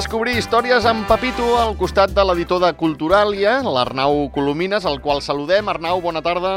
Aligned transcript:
Descobrir 0.00 0.38
històries 0.40 0.86
amb 0.88 1.02
Pepito 1.04 1.44
al 1.60 1.74
costat 1.76 2.14
de 2.16 2.22
l'editor 2.24 2.62
de 2.62 2.70
Culturàlia, 2.72 3.58
l'Arnau 3.60 4.30
Colomines, 4.32 4.86
al 4.88 4.96
qual 5.04 5.18
saludem. 5.20 5.68
Arnau, 5.68 6.00
bona 6.00 6.22
tarda. 6.24 6.52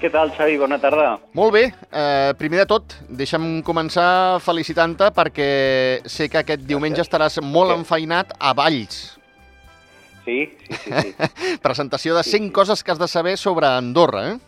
Què 0.00 0.08
tal, 0.14 0.32
Xavi? 0.32 0.54
Bona 0.56 0.78
tarda. 0.80 1.18
Molt 1.36 1.52
bé. 1.52 1.66
Eh, 1.68 2.32
primer 2.40 2.62
de 2.62 2.66
tot, 2.70 2.94
deixa'm 3.12 3.60
començar 3.66 4.40
felicitant-te 4.40 5.10
perquè 5.18 5.50
sé 6.08 6.30
que 6.32 6.40
aquest 6.40 6.64
diumenge 6.64 7.04
estaràs 7.04 7.36
molt 7.44 7.76
enfeinat 7.76 8.32
a 8.40 8.54
Valls. 8.56 9.02
Sí, 10.24 10.38
sí, 10.64 10.80
sí. 10.80 10.94
sí. 10.96 11.32
Presentació 11.66 12.16
de 12.16 12.24
100 12.24 12.48
coses 12.56 12.80
que 12.80 12.96
has 12.96 13.02
de 13.02 13.10
saber 13.12 13.36
sobre 13.36 13.68
Andorra, 13.68 14.30
eh? 14.30 14.38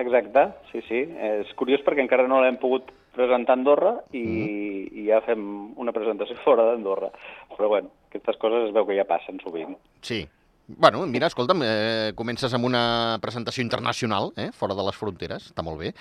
Exacte, 0.00 0.48
sí, 0.72 0.80
sí. 0.88 1.04
És 1.34 1.52
curiós 1.60 1.84
perquè 1.84 2.00
encara 2.08 2.24
no 2.24 2.40
l'hem 2.40 2.56
pogut 2.56 2.88
presentar 3.18 3.56
a 3.56 3.58
Andorra 3.58 3.92
i, 4.16 4.22
i 5.02 5.06
ja 5.10 5.20
fem 5.26 5.42
una 5.80 5.92
presentació 5.96 6.38
fora 6.46 6.64
d'Andorra. 6.70 7.10
Però 7.56 7.68
bueno, 7.74 7.90
aquestes 8.08 8.38
coses 8.40 8.68
es 8.70 8.74
veu 8.76 8.86
que 8.88 8.96
ja 8.98 9.06
passen 9.08 9.40
sovint. 9.44 9.76
Sí. 10.00 10.22
Bueno, 10.68 11.06
mira, 11.08 11.30
escolta'm, 11.32 11.62
eh, 11.64 12.10
comences 12.14 12.52
amb 12.52 12.66
una 12.68 13.16
presentació 13.22 13.62
internacional, 13.64 14.32
eh, 14.36 14.50
fora 14.52 14.76
de 14.76 14.84
les 14.84 14.98
fronteres, 15.00 15.46
està 15.52 15.64
molt 15.64 15.80
bé. 15.80 15.94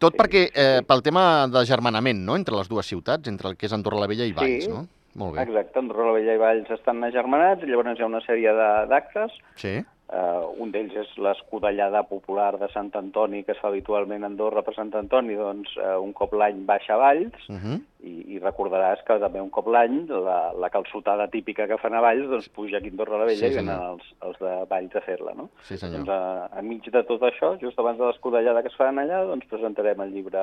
Tot 0.00 0.14
Sí, 0.14 0.18
perquè, 0.22 0.46
eh, 0.54 0.78
sí. 0.78 0.84
pel 0.88 1.02
tema 1.04 1.46
de 1.52 1.60
germanament, 1.68 2.22
no?, 2.24 2.34
entre 2.40 2.56
les 2.56 2.70
dues 2.70 2.88
ciutats, 2.88 3.28
entre 3.28 3.50
el 3.50 3.58
que 3.60 3.66
és 3.68 3.74
Andorra 3.76 4.00
la 4.00 4.08
Vella 4.08 4.24
i 4.24 4.32
Valls, 4.32 4.64
Sí. 4.64 4.70
no? 4.72 4.86
Molt 5.20 5.34
bé. 5.36 5.42
Exacte, 5.42 5.78
Andorra 5.82 6.06
la 6.06 6.12
Vella 6.16 6.34
i 6.38 6.40
Valls 6.40 6.70
estan 6.70 7.04
agermanats, 7.04 7.66
llavors 7.68 7.98
hi 7.98 8.02
ha 8.02 8.08
una 8.08 8.22
sèrie 8.24 8.54
d'actes. 8.88 9.36
Sí. 9.60 9.74
Uh, 10.10 10.42
un 10.58 10.72
d'ells 10.74 10.96
és 10.98 11.10
l'escudellada 11.22 12.00
popular 12.08 12.56
de 12.58 12.66
Sant 12.72 12.88
Antoni, 12.98 13.44
que 13.46 13.52
es 13.54 13.60
fa 13.62 13.68
habitualment 13.68 14.24
a 14.24 14.26
Andorra 14.26 14.64
per 14.66 14.72
Sant 14.74 14.90
Antoni, 14.98 15.36
doncs 15.38 15.76
uh, 15.78 16.00
un 16.02 16.10
cop 16.18 16.32
l'any 16.34 16.64
baixa 16.66 16.96
a 16.96 16.98
Valls, 16.98 17.36
Uh 17.46 17.54
-huh. 17.62 17.76
i, 18.02 18.34
i 18.34 18.38
recordaràs 18.40 19.04
que 19.06 19.18
també 19.20 19.40
un 19.40 19.50
cop 19.50 19.68
l'any 19.68 20.08
la, 20.08 20.52
la 20.52 20.70
calçotada 20.70 21.28
típica 21.30 21.68
que 21.68 21.78
fan 21.78 21.94
a 21.94 22.00
Valls 22.00 22.26
doncs 22.28 22.48
puja 22.48 22.78
aquí 22.78 22.88
a 22.88 22.90
Andorra 22.90 23.18
la 23.18 23.24
Vella 23.24 23.46
Sí, 23.46 23.52
i 23.52 23.56
venen 23.56 23.80
els, 23.92 24.02
els 24.22 24.38
de 24.40 24.64
Valls 24.68 24.96
a 24.96 25.00
fer-la, 25.00 25.32
no? 25.34 25.48
Sí, 25.62 25.76
senyor. 25.76 25.98
Doncs 25.98 26.08
a, 26.10 26.58
enmig 26.58 26.90
de 26.90 27.02
tot 27.04 27.22
això, 27.22 27.56
just 27.60 27.78
abans 27.78 27.98
de 27.98 28.06
l'escudellada 28.06 28.62
que 28.62 28.68
es 28.68 28.74
fan 28.76 28.98
allà, 28.98 29.24
doncs 29.26 29.46
presentarem 29.46 30.00
el 30.00 30.10
llibre 30.12 30.38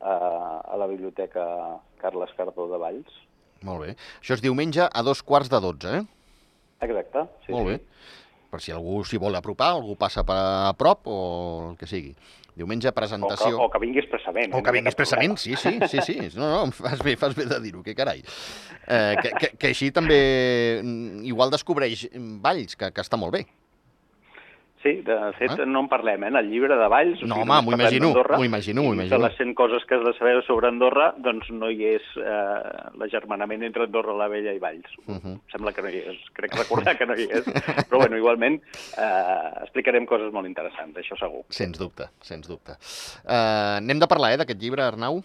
a, 0.00 0.12
a 0.72 0.76
la 0.76 0.86
Biblioteca 0.86 1.80
Carles 1.96 2.30
Cardó 2.36 2.68
de 2.68 2.76
Valls. 2.78 3.08
Molt 3.62 3.80
bé. 3.86 3.96
Això 4.20 4.34
és 4.34 4.42
diumenge 4.42 4.82
a 4.92 5.02
dos 5.02 5.22
quarts 5.22 5.48
de 5.48 5.60
dotze, 5.60 5.88
eh? 5.96 6.04
Exacte. 6.80 7.24
Sí, 7.46 7.52
Molt 7.52 7.68
sí. 7.68 7.80
Per 8.48 8.60
si 8.64 8.72
algú 8.72 9.02
s'hi 9.04 9.20
vol 9.20 9.36
apropar, 9.36 9.74
algú 9.76 9.96
passa 10.00 10.24
per 10.24 10.36
a 10.38 10.74
prop 10.78 11.08
o 11.10 11.18
el 11.70 11.80
que 11.80 11.88
sigui. 11.88 12.14
Diumenge, 12.58 12.88
O 12.88 12.90
que, 12.90 12.96
presentació... 12.96 13.58
o 13.62 13.68
que 13.70 13.78
vingui 13.78 14.00
expressament. 14.02 14.50
O 14.50 14.58
eh? 14.58 14.62
que 14.64 14.70
ha 14.70 14.74
vingui 14.74 14.90
expressament, 14.90 15.36
sí, 15.38 15.54
sí, 15.54 15.76
sí, 15.86 16.02
sí. 16.02 16.16
No, 16.34 16.48
no, 16.50 16.72
fas 16.74 17.04
bé, 17.06 17.14
fas 17.20 17.36
bé 17.38 17.46
de 17.46 17.60
dir-ho, 17.62 17.84
que 17.86 17.94
carai. 17.94 18.24
Eh, 18.88 19.14
que, 19.22 19.30
que, 19.38 19.50
que 19.60 19.70
així 19.70 19.92
també 19.94 20.18
mm, 20.82 21.22
igual 21.30 21.54
descobreix 21.54 22.08
mm, 22.10 22.40
Valls, 22.42 22.74
que, 22.74 22.90
que 22.90 23.04
està 23.04 23.20
molt 23.20 23.36
bé. 23.36 23.44
Sí, 24.82 25.00
de 25.02 25.32
fet, 25.38 25.50
Ah. 25.58 25.66
no 25.66 25.80
en 25.80 25.88
parlem, 25.88 26.22
eh? 26.22 26.28
En 26.28 26.36
el 26.36 26.50
llibre 26.50 26.76
de 26.76 26.86
Valls... 26.88 27.22
No, 27.24 27.40
home, 27.42 27.46
només 27.46 27.64
m'ho 27.64 27.70
parlem 27.72 27.80
imagino, 27.80 28.12
m'ho 28.12 28.44
imagino, 28.44 28.82
m'ho 28.82 28.94
imagino. 28.94 29.16
De 29.16 29.22
les 29.24 29.36
100 29.36 29.54
coses 29.58 29.84
que 29.88 29.96
has 29.96 30.04
de 30.04 30.12
saber 30.18 30.42
sobre 30.46 30.68
Andorra, 30.68 31.08
doncs 31.18 31.50
no 31.50 31.70
hi 31.70 31.84
és 31.96 32.02
eh, 32.22 32.92
l'agermanament 33.00 33.64
entre 33.66 33.88
Andorra 33.88 34.14
la 34.14 34.28
Vella 34.30 34.54
i 34.54 34.60
Valls. 34.62 34.86
Uh 35.06 35.16
-huh. 35.16 35.38
Sembla 35.50 35.72
que 35.72 35.82
no 35.82 35.88
hi 35.90 35.98
és, 35.98 36.18
crec 36.32 36.54
recordar 36.54 36.96
que 36.96 37.06
no 37.06 37.14
hi 37.14 37.26
és. 37.30 37.44
Però 37.88 37.98
bueno, 37.98 38.16
igualment 38.16 38.60
eh, 38.96 39.62
explicarem 39.64 40.06
coses 40.06 40.32
molt 40.32 40.46
interessants, 40.46 40.96
això 40.96 41.18
segur. 41.18 41.42
Sens 41.48 41.78
dubte, 41.78 42.08
sens 42.20 42.46
dubte. 42.46 42.72
Uh, 43.24 43.78
anem 43.82 43.98
de 43.98 44.06
parlar, 44.06 44.32
eh, 44.32 44.36
d'aquest 44.36 44.60
llibre, 44.60 44.82
Arnau? 44.82 45.22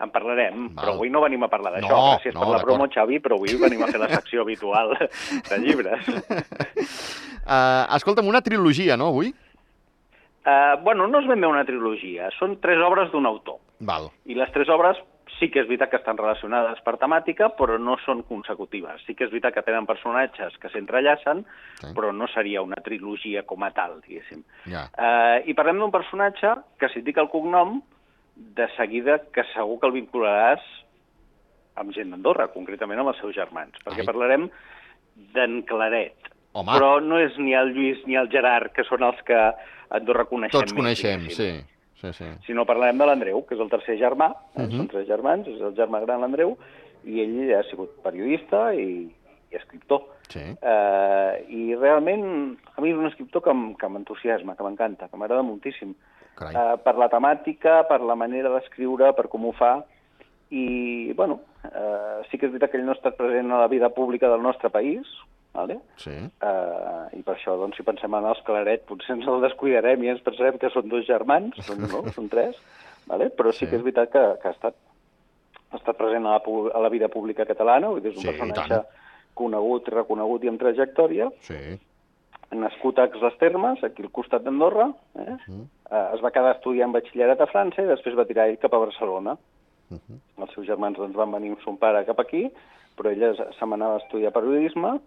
En 0.00 0.10
parlarem, 0.14 0.68
Val. 0.68 0.76
però 0.84 0.92
avui 0.94 1.10
no 1.10 1.20
venim 1.24 1.42
a 1.42 1.48
parlar 1.50 1.72
d'això. 1.74 1.90
No, 1.90 2.12
Gràcies 2.14 2.34
no, 2.36 2.44
per 2.44 2.48
la 2.54 2.60
promo. 2.62 2.86
Xavi, 2.94 3.18
però 3.24 3.34
avui 3.34 3.56
venim 3.64 3.82
a 3.82 3.88
fer 3.90 3.98
la 3.98 4.08
secció 4.12 4.42
habitual 4.46 4.94
de 4.94 5.58
llibres. 5.58 6.06
Uh, 7.44 7.84
escolta'm, 7.98 8.28
una 8.30 8.40
trilogia, 8.42 8.96
no, 8.96 9.08
avui? 9.10 9.32
Uh, 10.46 10.78
bueno, 10.84 11.06
no 11.10 11.18
és 11.20 11.26
ben 11.28 11.40
bé 11.42 11.48
una 11.50 11.64
trilogia, 11.68 12.30
són 12.38 12.56
tres 12.62 12.78
obres 12.80 13.10
d'un 13.12 13.26
autor. 13.28 13.58
Val. 13.84 14.08
I 14.30 14.38
les 14.38 14.50
tres 14.54 14.70
obres 14.72 14.96
sí 15.38 15.50
que 15.52 15.60
és 15.60 15.68
veritat 15.68 15.90
que 15.92 15.98
estan 16.00 16.16
relacionades 16.18 16.80
per 16.86 16.96
temàtica, 16.98 17.50
però 17.58 17.76
no 17.78 17.98
són 18.06 18.22
consecutives. 18.26 19.02
Sí 19.06 19.14
que 19.14 19.26
és 19.26 19.30
veritat 19.30 19.54
que 19.54 19.62
tenen 19.66 19.86
personatges 19.86 20.56
que 20.58 20.70
s'entrellacen, 20.72 21.44
Sí. 21.78 21.92
però 21.94 22.10
no 22.14 22.26
seria 22.32 22.62
una 22.62 22.78
trilogia 22.82 23.44
com 23.46 23.62
a 23.62 23.70
tal, 23.70 24.00
diguéssim. 24.06 24.40
Ja. 24.66 24.88
Eh, 24.98 25.44
I 25.50 25.54
parlem 25.54 25.78
d'un 25.78 25.92
personatge 25.94 26.56
que, 26.80 26.88
si 26.90 26.98
et 27.02 27.04
dic 27.06 27.18
el 27.22 27.28
cognom, 27.30 27.76
de 28.38 28.68
seguida 28.76 29.18
que 29.34 29.44
segur 29.52 29.78
que 29.80 29.88
el 29.90 29.96
vincularàs 29.96 30.64
amb 31.78 31.94
gent 31.94 32.10
d'Andorra, 32.10 32.48
concretament 32.54 33.00
amb 33.02 33.12
els 33.12 33.20
seus 33.22 33.34
germans, 33.36 33.78
perquè 33.84 34.02
Ai. 34.02 34.08
parlarem 34.08 34.48
d'en 35.34 35.62
Claret. 35.68 36.30
Home. 36.58 36.72
Però 36.72 36.98
no 37.04 37.18
és 37.20 37.36
ni 37.38 37.52
el 37.54 37.74
Lluís 37.74 38.00
ni 38.08 38.16
el 38.18 38.30
Gerard, 38.32 38.72
que 38.74 38.84
són 38.88 39.04
els 39.06 39.20
que 39.26 39.36
a 39.36 39.52
Andorra 39.94 40.24
coneixem 40.30 40.58
Tots 40.58 40.74
coneixem, 40.74 41.28
sí. 41.34 41.50
Sí, 41.98 42.12
sí. 42.14 42.26
si 42.46 42.54
no 42.54 42.64
parlarem 42.66 42.98
de 42.98 43.06
l'Andreu, 43.08 43.40
que 43.46 43.56
és 43.56 43.62
el 43.62 43.70
tercer 43.70 43.96
germà, 43.98 44.30
eh? 44.54 44.62
Mhm. 44.62 44.76
són 44.76 44.90
tres 44.90 45.06
germans, 45.08 45.48
és 45.50 45.60
el 45.60 45.74
germà 45.74 46.00
gran 46.04 46.22
l'Andreu, 46.22 46.56
i 47.04 47.20
ell 47.24 47.54
ha 47.56 47.62
sigut 47.70 47.96
periodista 48.04 48.68
i, 48.74 49.08
i 49.50 49.58
escriptor. 49.58 50.04
Sí. 50.28 50.44
Eh, 50.44 51.32
I 51.48 51.74
realment, 51.74 52.56
a 52.76 52.80
mi 52.84 52.92
és 52.92 52.98
un 52.98 53.08
escriptor 53.08 53.42
que, 53.42 53.88
m'entusiasma, 53.88 54.54
que 54.54 54.66
m'encanta, 54.66 55.08
que 55.08 55.16
m'agrada 55.16 55.42
moltíssim. 55.42 55.94
Carai. 56.38 56.54
Eh, 56.54 56.76
per 56.84 56.94
la 57.00 57.08
temàtica, 57.12 57.80
per 57.90 58.00
la 58.06 58.14
manera 58.18 58.52
d'escriure, 58.54 59.12
per 59.18 59.26
com 59.32 59.48
ho 59.50 59.52
fa, 59.58 59.72
i, 60.54 61.12
bueno, 61.18 61.40
eh, 61.66 62.22
sí 62.30 62.38
que 62.38 62.46
és 62.48 62.52
veritat 62.54 62.70
que 62.72 62.78
ell 62.80 62.86
no 62.86 62.94
ha 62.94 62.98
estat 62.98 63.18
present 63.18 63.50
a 63.52 63.58
la 63.64 63.68
vida 63.68 63.90
pública 63.92 64.30
del 64.32 64.40
nostre 64.46 64.70
país, 64.72 65.04
vale? 65.52 65.78
Sí. 66.00 66.14
Uh, 66.44 67.08
I 67.18 67.22
per 67.26 67.34
això, 67.34 67.56
doncs, 67.58 67.76
si 67.76 67.82
pensem 67.84 68.14
en 68.14 68.28
els 68.30 68.40
Claret, 68.46 68.84
potser 68.88 69.16
ens 69.16 69.26
el 69.28 69.42
descuidarem 69.42 70.04
i 70.06 70.12
ens 70.12 70.22
pensarem 70.24 70.58
que 70.60 70.70
són 70.70 70.88
dos 70.92 71.04
germans, 71.08 71.58
són, 71.66 71.82
no? 71.90 72.04
són 72.16 72.30
tres, 72.32 72.56
vale? 73.10 73.30
però 73.34 73.50
sí, 73.52 73.64
Sí. 73.64 73.70
que 73.72 73.76
és 73.80 73.82
veritat 73.84 74.12
que, 74.14 74.22
que 74.42 74.48
ha, 74.48 74.54
estat, 74.54 74.76
ha 75.72 75.76
estat 75.80 75.98
present 75.98 76.24
a 76.28 76.36
la, 76.38 76.40
a 76.78 76.80
la 76.86 76.92
vida 76.94 77.08
pública 77.12 77.44
catalana, 77.48 77.90
vull 77.90 78.00
dir, 78.04 78.12
és 78.14 78.20
un 78.20 78.22
Sí, 78.22 78.28
i 78.30 78.36
personatge 78.38 78.82
conegut, 79.38 79.88
reconegut 79.94 80.44
i 80.44 80.48
amb 80.52 80.60
trajectòria, 80.62 81.28
Sí. 81.46 81.58
Nascut 82.54 82.98
a 82.98 83.04
Ex 83.04 83.20
les 83.20 83.36
Termes, 83.38 83.82
aquí 83.84 84.02
al 84.02 84.10
costat 84.14 84.42
d'Andorra, 84.44 84.88
eh? 85.18 85.36
Mm. 85.48 85.66
Uh, 85.90 86.14
es 86.14 86.22
va 86.24 86.32
quedar 86.32 86.54
estudiant 86.56 86.92
batxillerat 86.92 87.40
a 87.40 87.48
França 87.50 87.82
i 87.82 87.90
després 87.90 88.16
va 88.16 88.26
tirar 88.28 88.48
ell 88.48 88.58
cap 88.60 88.74
a 88.74 88.80
Barcelona. 88.84 89.36
Uh 89.90 89.96
-huh. 89.96 90.18
Els 90.42 90.54
seus 90.54 90.66
germans 90.66 90.96
doncs, 90.96 91.16
van 91.16 91.32
venir 91.32 91.50
amb 91.50 91.60
son 91.60 91.76
pare 91.76 92.04
cap 92.04 92.20
aquí, 92.20 92.50
però 92.96 93.10
ella 93.10 93.34
se 93.34 93.66
m'anava 93.66 93.94
a 93.94 94.02
estudiar 94.04 94.32
periodisme 94.32 94.98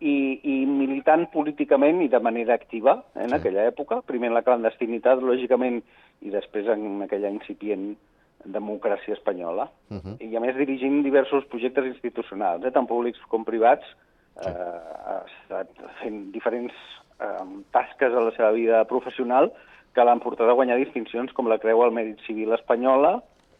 i, 0.00 0.40
i 0.42 0.66
militant 0.66 1.26
políticament 1.32 2.02
i 2.02 2.08
de 2.08 2.20
manera 2.20 2.54
activa 2.54 3.04
eh, 3.14 3.22
en 3.22 3.30
Sí. 3.30 3.34
aquella 3.34 3.66
època, 3.66 4.02
primer 4.02 4.28
en 4.28 4.34
la 4.34 4.42
clandestinitat, 4.42 5.22
lògicament, 5.22 5.82
i 6.22 6.30
després 6.30 6.66
en 6.66 7.02
aquella 7.02 7.30
incipient 7.30 7.96
democràcia 8.44 9.14
espanyola. 9.14 9.70
Uh 9.90 9.96
-huh. 9.96 10.16
I 10.20 10.36
a 10.36 10.40
més 10.40 10.56
dirigint 10.56 11.02
diversos 11.02 11.44
projectes 11.46 11.84
institucionals, 11.86 12.64
eh, 12.64 12.70
tant 12.70 12.86
públics 12.86 13.20
com 13.28 13.44
privats, 13.44 13.84
Sí. 14.38 14.50
eh, 14.50 14.80
ha 15.08 15.18
estat 15.26 15.82
fent 16.02 16.28
diferents 16.34 16.74
eh, 17.20 17.46
tasques 17.74 18.14
a 18.14 18.26
la 18.28 18.34
seva 18.36 18.52
vida 18.54 18.84
professional 18.90 19.50
que 19.94 20.04
l'han 20.04 20.22
portat 20.22 20.48
a 20.48 20.54
guanyar 20.54 20.78
distincions 20.78 21.32
com 21.34 21.48
la 21.50 21.58
Creu 21.58 21.82
al 21.82 21.94
Mèrit 21.94 22.20
Civil 22.26 22.52
Espanyola, 22.54 23.16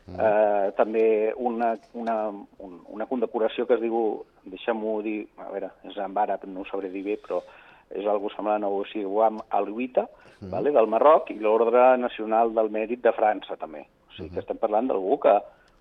eh, 0.08 0.70
també 0.78 1.32
una, 1.36 1.72
una, 1.94 2.16
un, 2.64 2.78
una 2.94 3.06
condecoració 3.10 3.66
que 3.66 3.74
es 3.78 3.82
diu, 3.82 4.24
deixa'm-ho 4.46 5.00
dir, 5.02 5.18
a 5.40 5.50
veure, 5.50 5.72
és 5.88 5.98
en 5.98 6.16
àrab, 6.16 6.46
no 6.46 6.62
ho 6.62 6.68
sabré 6.70 6.92
dir 6.94 7.04
bé, 7.06 7.18
però 7.24 7.42
és 7.90 8.06
algo 8.06 8.30
semblant 8.34 8.64
a 8.64 8.72
Ossiguam 8.72 9.40
Aluita, 9.56 10.06
vale, 10.52 10.70
del 10.70 10.86
Marroc, 10.86 11.32
i 11.32 11.38
l'Ordre 11.40 11.96
Nacional 11.98 12.52
del 12.54 12.70
Mèrit 12.70 13.02
de 13.02 13.12
França, 13.16 13.56
també. 13.58 13.86
O 14.08 14.16
sigui 14.16 14.34
que 14.34 14.44
estem 14.44 14.60
parlant 14.60 14.90
d'algú 14.90 15.18
que, 15.24 15.34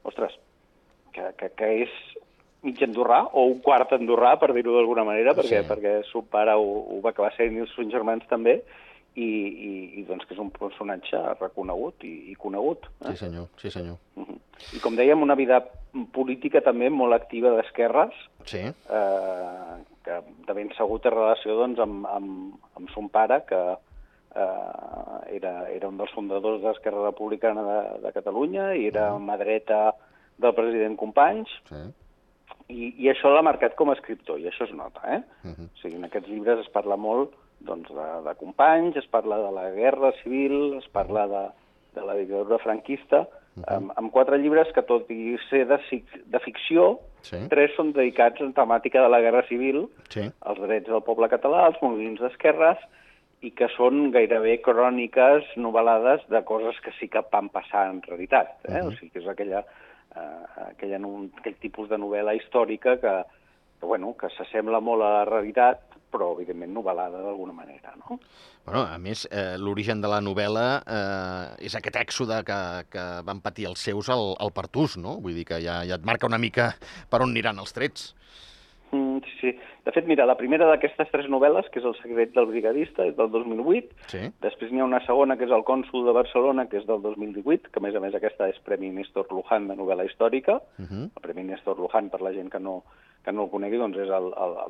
ostres, 0.07 0.37
que, 1.13 1.33
que, 1.37 1.51
que 1.59 1.73
és 1.83 1.97
mig 2.67 2.81
andorrà, 2.83 3.21
o 3.33 3.45
un 3.49 3.61
quart 3.65 3.93
andorrà, 3.97 4.35
per 4.39 4.51
dir-ho 4.53 4.75
d'alguna 4.75 5.03
manera, 5.07 5.33
perquè, 5.37 5.63
Sí. 5.63 5.69
perquè 5.71 6.01
son 6.11 6.27
pare 6.29 6.53
ho, 6.59 6.67
ho 6.91 6.99
va 7.01 7.09
acabar 7.15 7.31
sent 7.37 7.55
i 7.55 7.63
els 7.63 7.73
seus 7.75 7.87
germans 7.91 8.27
també, 8.29 8.59
i, 9.17 9.25
i, 9.25 9.71
i 9.97 10.03
doncs 10.05 10.27
que 10.29 10.35
és 10.35 10.39
un 10.43 10.51
personatge 10.53 11.17
reconegut 11.39 12.03
i, 12.05 12.29
i 12.29 12.35
conegut. 12.37 12.85
Eh? 13.01 13.09
Sí, 13.15 13.17
senyor, 13.23 13.47
sí, 13.57 13.71
senyor. 13.73 13.95
Mhm. 14.19 14.35
I 14.77 14.79
com 14.83 14.95
dèiem, 14.97 15.21
una 15.25 15.33
vida 15.37 15.63
política 16.13 16.61
també 16.61 16.89
molt 16.93 17.13
activa 17.17 17.55
d'esquerres, 17.55 18.13
Sí. 18.45 18.59
eh, 18.61 19.73
que 20.05 20.19
de 20.47 20.53
ben 20.53 20.69
segur 20.77 20.99
té 21.01 21.09
relació 21.09 21.55
doncs, 21.57 21.79
amb, 21.83 22.05
amb, 22.05 22.53
amb 22.77 22.89
son 22.93 23.09
pare, 23.09 23.41
que 23.49 23.57
eh, 24.37 25.35
era, 25.39 25.53
era 25.73 25.87
un 25.89 25.97
dels 25.97 26.13
fundadors 26.13 26.61
d'Esquerra 26.61 27.07
Republicana 27.09 27.63
de, 27.65 27.79
de 28.05 28.11
Catalunya 28.15 28.73
i 28.77 28.85
era 28.91 29.09
mà 29.17 29.37
dreta 29.41 29.95
del 30.37 30.53
president 30.53 30.95
Companys, 30.99 31.49
Sí. 31.69 31.81
I, 32.69 32.93
i 32.97 33.09
això 33.11 33.31
l'ha 33.31 33.45
marcat 33.45 33.75
com 33.75 33.89
a 33.89 33.95
escriptor, 33.97 34.39
i 34.39 34.47
això 34.49 34.67
es 34.67 34.73
nota, 34.75 35.01
eh? 35.05 35.21
Uh 35.43 35.51
-huh. 35.51 35.67
O 35.67 35.81
sigui, 35.81 35.95
en 35.95 36.05
aquests 36.05 36.29
llibres 36.29 36.59
es 36.59 36.69
parla 36.69 36.95
molt 36.95 37.31
doncs, 37.59 37.89
de, 37.89 38.07
de 38.29 38.35
companys, 38.35 38.95
es 38.97 39.07
parla 39.07 39.37
de 39.37 39.51
la 39.51 39.71
guerra 39.71 40.11
civil, 40.23 40.75
es 40.77 40.87
parla 40.87 41.27
de, 41.27 41.49
de 41.95 42.05
la 42.05 42.13
dictadura 42.13 42.57
franquista, 42.59 43.21
uh 43.21 43.27
-huh. 43.63 43.75
amb, 43.75 43.91
amb 43.95 44.11
quatre 44.11 44.37
llibres 44.37 44.67
que, 44.73 44.81
tot 44.81 45.09
i 45.09 45.37
ser 45.49 45.65
de, 45.67 45.79
de 46.25 46.39
ficció, 46.39 46.99
Sí. 47.21 47.37
tres 47.49 47.71
són 47.75 47.91
dedicats 47.93 48.39
a 48.41 48.45
temàtica 48.55 49.01
de 49.01 49.09
la 49.09 49.19
Guerra 49.19 49.43
Civil, 49.47 49.89
Sí. 50.09 50.21
els 50.21 50.59
drets 50.59 50.87
del 50.87 51.01
poble 51.03 51.27
català, 51.27 51.65
els 51.67 51.81
moviments 51.81 52.21
d'esquerres, 52.21 52.77
i 53.41 53.51
que 53.51 53.67
són 53.75 54.11
gairebé 54.11 54.61
cròniques 54.65 55.43
novel·lades 55.57 56.25
de 56.31 56.41
coses 56.43 56.79
que 56.81 56.91
sí 56.99 57.07
que 57.07 57.21
van 57.31 57.49
passar 57.53 57.89
en 57.91 58.01
realitat. 58.01 58.57
Eh? 58.65 58.71
Uh 58.71 58.77
-huh. 58.77 58.87
O 58.87 58.91
sigui, 58.91 59.11
que 59.11 59.19
és 59.19 59.27
aquella, 59.27 59.63
eh, 60.17 60.69
aquella, 60.71 60.99
no- 60.99 61.27
aquell 61.37 61.59
tipus 61.61 61.89
de 61.89 61.99
novel·la 62.01 62.33
històrica 62.39 62.97
que, 63.01 63.13
que, 63.79 63.85
bueno, 63.85 64.15
que 64.19 64.29
s'assembla 64.35 64.81
molt 64.81 65.05
a 65.05 65.13
la 65.19 65.25
realitat, 65.29 65.85
però 66.11 66.31
evidentment 66.37 66.71
novel·lada 66.73 67.19
d'alguna 67.19 67.53
manera, 67.53 67.93
no? 67.99 68.17
Bueno, 68.65 68.85
a 68.87 68.97
més, 68.97 69.25
eh, 69.31 69.57
l'origen 69.59 70.01
de 70.01 70.07
la 70.11 70.21
novel·la 70.23 70.67
eh, 70.83 71.65
és 71.67 71.75
aquest 71.75 71.99
èxode 71.99 72.41
que, 72.47 72.59
que 72.91 73.05
van 73.27 73.41
patir 73.43 73.67
els 73.69 73.83
seus 73.83 74.09
al, 74.11 74.33
al 74.39 74.53
Pertús, 74.55 74.97
no? 74.99 75.17
Vull 75.23 75.35
dir 75.35 75.45
que 75.47 75.59
ja, 75.63 75.81
ja 75.87 75.99
et 75.99 76.07
marca 76.07 76.27
una 76.27 76.39
mica 76.39 76.73
per 77.11 77.21
on 77.23 77.35
aniran 77.35 77.59
els 77.59 77.75
trets. 77.75 78.13
Mm, 78.97 79.19
sí, 79.23 79.33
sí. 79.39 79.51
De 79.85 79.91
fet, 79.93 80.07
mira, 80.09 80.25
la 80.25 80.37
primera 80.39 80.67
d'aquestes 80.69 81.09
tres 81.13 81.27
novel·les, 81.31 81.69
que 81.71 81.79
és 81.81 81.85
El 81.85 81.95
secret 81.99 82.33
del 82.35 82.49
brigadista, 82.49 83.05
és 83.05 83.15
del 83.17 83.29
2008. 83.33 83.95
Sí. 84.13 84.23
Després 84.43 84.71
n'hi 84.73 84.81
ha 84.81 84.87
una 84.89 85.01
segona, 85.05 85.37
que 85.37 85.45
és 85.47 85.53
El 85.53 85.65
cònsul 85.67 86.07
de 86.07 86.15
Barcelona, 86.17 86.67
que 86.71 86.81
és 86.81 86.87
del 86.89 87.01
2018, 87.05 87.71
que 87.71 87.81
a 87.81 87.85
més 87.85 87.95
a 87.95 88.03
més 88.03 88.17
aquesta 88.17 88.49
és 88.51 88.59
Premi 88.65 88.89
Néstor 88.95 89.29
Luján 89.31 89.69
de 89.69 89.77
novel·la 89.79 90.07
històrica. 90.09 90.59
Uh 90.79 90.85
-huh. 90.85 91.03
El 91.13 91.21
Premi 91.21 91.43
Néstor 91.43 91.79
Luján, 91.79 92.09
per 92.09 92.21
la 92.21 92.33
gent 92.33 92.49
que 92.51 92.59
no, 92.59 92.83
que 93.23 93.31
no 93.31 93.43
el 93.43 93.49
conegui, 93.49 93.77
doncs 93.77 93.97
és 93.97 94.09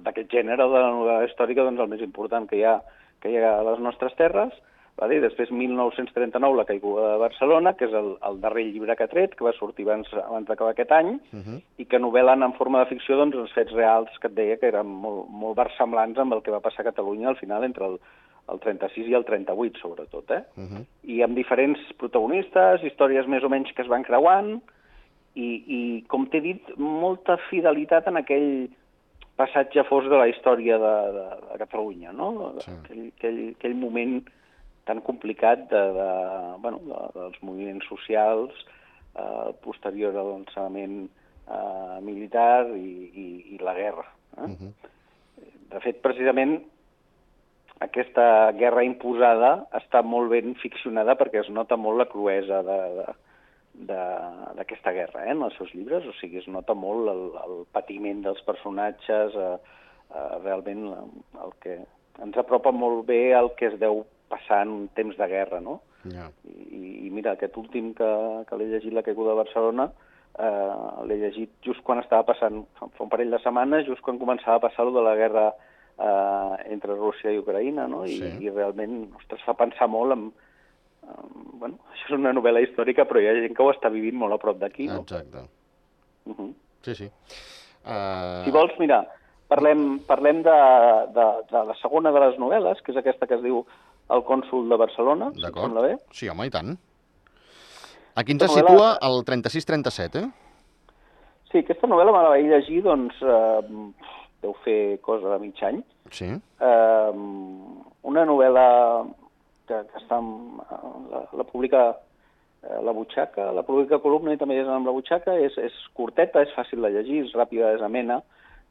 d'aquest 0.03 0.31
gènere 0.31 0.63
de 0.63 0.79
la 0.79 0.91
novel·la 0.91 1.25
històrica 1.25 1.63
doncs 1.63 1.79
el 1.79 1.88
més 1.88 2.01
important 2.01 2.50
que 2.50 2.57
hi 2.57 2.63
ha, 2.63 2.81
que 3.21 3.29
hi 3.29 3.38
ha 3.38 3.59
a 3.59 3.63
les 3.63 3.79
nostres 3.79 4.15
terres. 4.15 4.53
Vale? 4.98 5.20
Després 5.22 5.52
1939, 5.54 6.58
La 6.58 6.66
caiguda 6.66 7.12
de 7.12 7.18
Barcelona, 7.22 7.76
que 7.78 7.86
és 7.86 7.94
el, 7.94 8.16
el 8.26 8.40
darrer 8.42 8.64
llibre 8.66 8.96
que 8.98 9.06
ha 9.06 9.12
tret, 9.12 9.36
que 9.38 9.46
va 9.46 9.54
sortir 9.54 9.86
abans, 9.86 10.10
abans 10.24 10.48
d'acabar 10.50 10.74
aquest 10.74 10.92
any, 10.92 11.20
Uh 11.34 11.40
-huh. 11.40 11.62
i 11.78 11.86
que 11.86 12.00
novel·len 12.00 12.44
en 12.44 12.54
forma 12.54 12.80
de 12.80 12.90
ficció 12.90 13.18
doncs, 13.18 13.36
els 13.36 13.54
fets 13.54 13.72
reals 13.72 14.10
que 14.20 14.28
et 14.28 14.34
deia 14.34 14.58
que 14.58 14.68
eren 14.68 14.88
molt, 14.88 15.30
molt 15.30 15.56
versemblants 15.58 16.18
amb 16.18 16.34
el 16.34 16.42
que 16.42 16.52
va 16.52 16.60
passar 16.60 16.82
a 16.82 16.90
Catalunya 16.92 17.30
al 17.30 17.38
final 17.38 17.64
entre 17.64 17.86
el, 17.86 18.00
el 18.50 18.60
36 18.60 19.08
i 19.08 19.14
el 19.14 19.26
38, 19.26 19.80
sobretot. 19.80 20.32
Eh? 20.32 20.44
Uh 20.58 20.64
-huh. 20.64 20.86
I 21.04 21.22
amb 21.22 21.36
diferents 21.36 21.80
protagonistes, 21.98 22.84
històries 22.84 23.28
més 23.28 23.44
o 23.44 23.50
menys 23.50 23.72
que 23.74 23.82
es 23.82 23.88
van 23.88 24.04
creuant, 24.04 24.62
i, 25.36 25.64
i 25.68 26.04
com 26.08 26.26
t'he 26.28 26.42
dit, 26.42 26.78
molta 26.78 27.38
fidelitat 27.50 28.08
en 28.08 28.18
aquell 28.18 28.70
passatge 29.36 29.84
fos 29.84 30.08
de 30.10 30.18
la 30.18 30.28
història 30.28 30.80
de, 30.82 30.96
de, 31.14 31.28
de 31.52 31.58
Catalunya, 31.60 32.12
no? 32.12 32.56
Sí. 32.60 32.72
Aquell, 32.72 33.12
aquell, 33.18 33.42
aquell 33.60 33.76
moment 33.76 34.24
tan 34.88 35.04
complicat 35.06 35.68
de, 35.72 35.84
de, 36.00 36.10
bueno, 36.63 36.81
de, 36.88 37.01
dels 37.19 37.42
moviments 37.44 37.88
socials, 37.92 38.56
eh, 39.13 39.51
posterior 39.66 40.16
a 40.16 40.24
l'ensenyament 40.24 41.04
eh, 41.06 42.00
militar 42.06 42.69
i, 42.75 42.94
i, 43.12 43.28
i 43.56 43.62
la 43.62 43.75
guerra. 43.78 44.07
Eh? 44.38 44.48
Uh 44.48 44.56
-huh. 44.56 44.74
De 45.68 45.80
fet, 45.84 46.01
precisament, 46.01 46.62
aquesta 47.84 48.51
guerra 48.57 48.84
imposada 48.84 49.68
està 49.78 50.01
molt 50.01 50.31
ben 50.34 50.56
ficcionada 50.56 51.18
perquè 51.19 51.44
es 51.44 51.50
nota 51.50 51.78
molt 51.78 51.98
la 51.98 52.07
cruesa 52.10 52.63
de, 52.66 52.80
de, 53.86 54.01
d'aquesta 54.57 54.94
guerra 54.95 55.25
eh, 55.25 55.31
en 55.31 55.44
els 55.45 55.57
seus 55.60 55.74
llibres, 55.75 56.06
o 56.06 56.13
sigui, 56.18 56.39
es 56.42 56.48
nota 56.48 56.74
molt 56.74 57.12
el, 57.12 57.24
el 57.44 57.66
patiment 57.75 58.24
dels 58.25 58.42
personatges, 58.48 59.36
eh, 59.36 59.57
eh, 60.10 60.34
realment 60.44 60.88
el 61.44 61.54
que 61.62 61.78
ens 62.24 62.38
apropa 62.38 62.72
molt 62.72 63.06
bé 63.06 63.34
el 63.38 63.51
que 63.60 63.69
es 63.69 63.80
deu 63.80 64.06
passar 64.29 64.62
en 64.65 64.69
un 64.69 64.88
temps 64.97 65.18
de 65.18 65.27
guerra, 65.27 65.62
no? 65.62 65.81
Ja. 66.12 66.29
I, 66.47 67.07
i 67.07 67.09
mira, 67.13 67.33
aquest 67.35 67.57
últim 67.59 67.94
que, 67.97 68.09
que 68.47 68.59
l'he 68.59 68.68
llegit, 68.71 68.94
La 68.94 69.03
caiguda 69.03 69.33
de 69.33 69.41
Barcelona, 69.41 69.89
eh, 70.38 71.06
l'he 71.07 71.18
llegit 71.24 71.56
just 71.65 71.83
quan 71.83 72.00
estava 72.03 72.24
passant, 72.27 72.63
fa 72.79 73.03
un 73.03 73.09
parell 73.12 73.31
de 73.33 73.39
setmanes, 73.44 73.88
just 73.88 74.03
quan 74.06 74.19
començava 74.21 74.59
a 74.59 74.65
passar 74.68 74.85
lo 74.85 74.94
de 74.95 75.03
la 75.06 75.15
guerra 75.19 75.47
eh, 75.51 76.74
entre 76.74 76.95
Rússia 76.95 77.33
i 77.33 77.41
Ucraïna, 77.41 77.88
no? 77.88 78.06
I, 78.06 78.19
Sí. 78.21 78.31
i 78.45 78.53
realment, 78.53 79.07
ostres, 79.18 79.44
fa 79.47 79.57
pensar 79.57 79.89
molt 79.91 80.15
en, 80.18 80.29
en... 81.07 81.35
Bueno, 81.57 81.79
això 81.94 82.12
és 82.13 82.18
una 82.19 82.33
novel·la 82.38 82.63
històrica, 82.65 83.07
però 83.09 83.21
hi 83.21 83.29
ha 83.29 83.38
gent 83.41 83.56
que 83.57 83.63
ho 83.63 83.74
està 83.74 83.91
vivint 83.94 84.18
molt 84.18 84.38
a 84.38 84.41
prop 84.41 84.59
d'aquí, 84.62 84.88
no? 84.91 85.01
Exacte. 85.01 85.47
Uh 86.27 86.35
-huh. 86.35 86.53
Sí, 86.83 86.95
sí. 86.95 87.12
Uh... 87.88 88.44
Si 88.45 88.51
vols, 88.51 88.74
mira, 88.79 89.06
parlem, 89.47 90.00
parlem 90.07 90.41
de, 90.44 90.57
de, 91.15 91.25
de 91.51 91.65
la 91.69 91.75
segona 91.81 92.12
de 92.12 92.19
les 92.19 92.38
novel·les, 92.38 92.81
que 92.83 92.91
és 92.91 92.97
aquesta 92.97 93.27
que 93.27 93.35
es 93.35 93.44
diu 93.44 93.65
El 94.09 94.24
cònsul 94.24 94.69
de 94.71 94.77
Barcelona, 94.80 95.31
si 95.36 95.44
et 95.45 95.54
sembla 95.54 95.81
bé. 95.83 95.95
Sí, 96.15 96.30
home, 96.31 96.45
i 96.48 96.50
tant. 96.54 96.77
Aquí 98.18 98.31
ens 98.33 98.44
Aquesta 98.44 98.59
situa 98.62 98.98
novel·la- 98.98 99.09
el 99.09 99.25
36-37, 99.25 100.24
eh? 100.24 100.30
Sí, 101.51 101.59
aquesta 101.59 101.88
novel·la 101.88 102.12
me 102.15 102.24
la 102.24 102.30
vaig 102.33 102.45
llegir, 102.50 102.81
doncs, 102.83 103.15
eh, 103.21 103.62
deu 104.42 104.54
fer 104.63 105.00
cosa 105.01 105.33
de 105.36 105.39
mig 105.39 105.62
any. 105.63 105.83
Sí. 106.12 106.25
Eh, 106.25 107.12
una 108.04 108.25
novel·la 108.25 108.68
que, 109.68 109.83
que 109.92 110.00
està 110.01 110.18
amb, 110.18 110.62
la, 111.12 111.21
la 111.33 111.44
publica 111.44 111.83
eh, 112.63 112.81
la 112.83 112.92
butxaca, 112.95 113.51
la 113.51 113.63
publica 113.63 114.00
columna 114.00 114.33
i 114.33 114.38
també 114.38 114.60
és 114.62 114.68
amb 114.68 114.88
la 114.88 114.95
butxaca, 114.95 115.36
és, 115.39 115.56
és 115.57 115.74
curteta, 115.94 116.42
és 116.42 116.53
fàcil 116.56 116.81
de 116.81 116.89
llegir, 116.95 117.25
és 117.25 117.33
ràpida, 117.36 117.74
és 117.75 117.81
amena, 117.86 118.21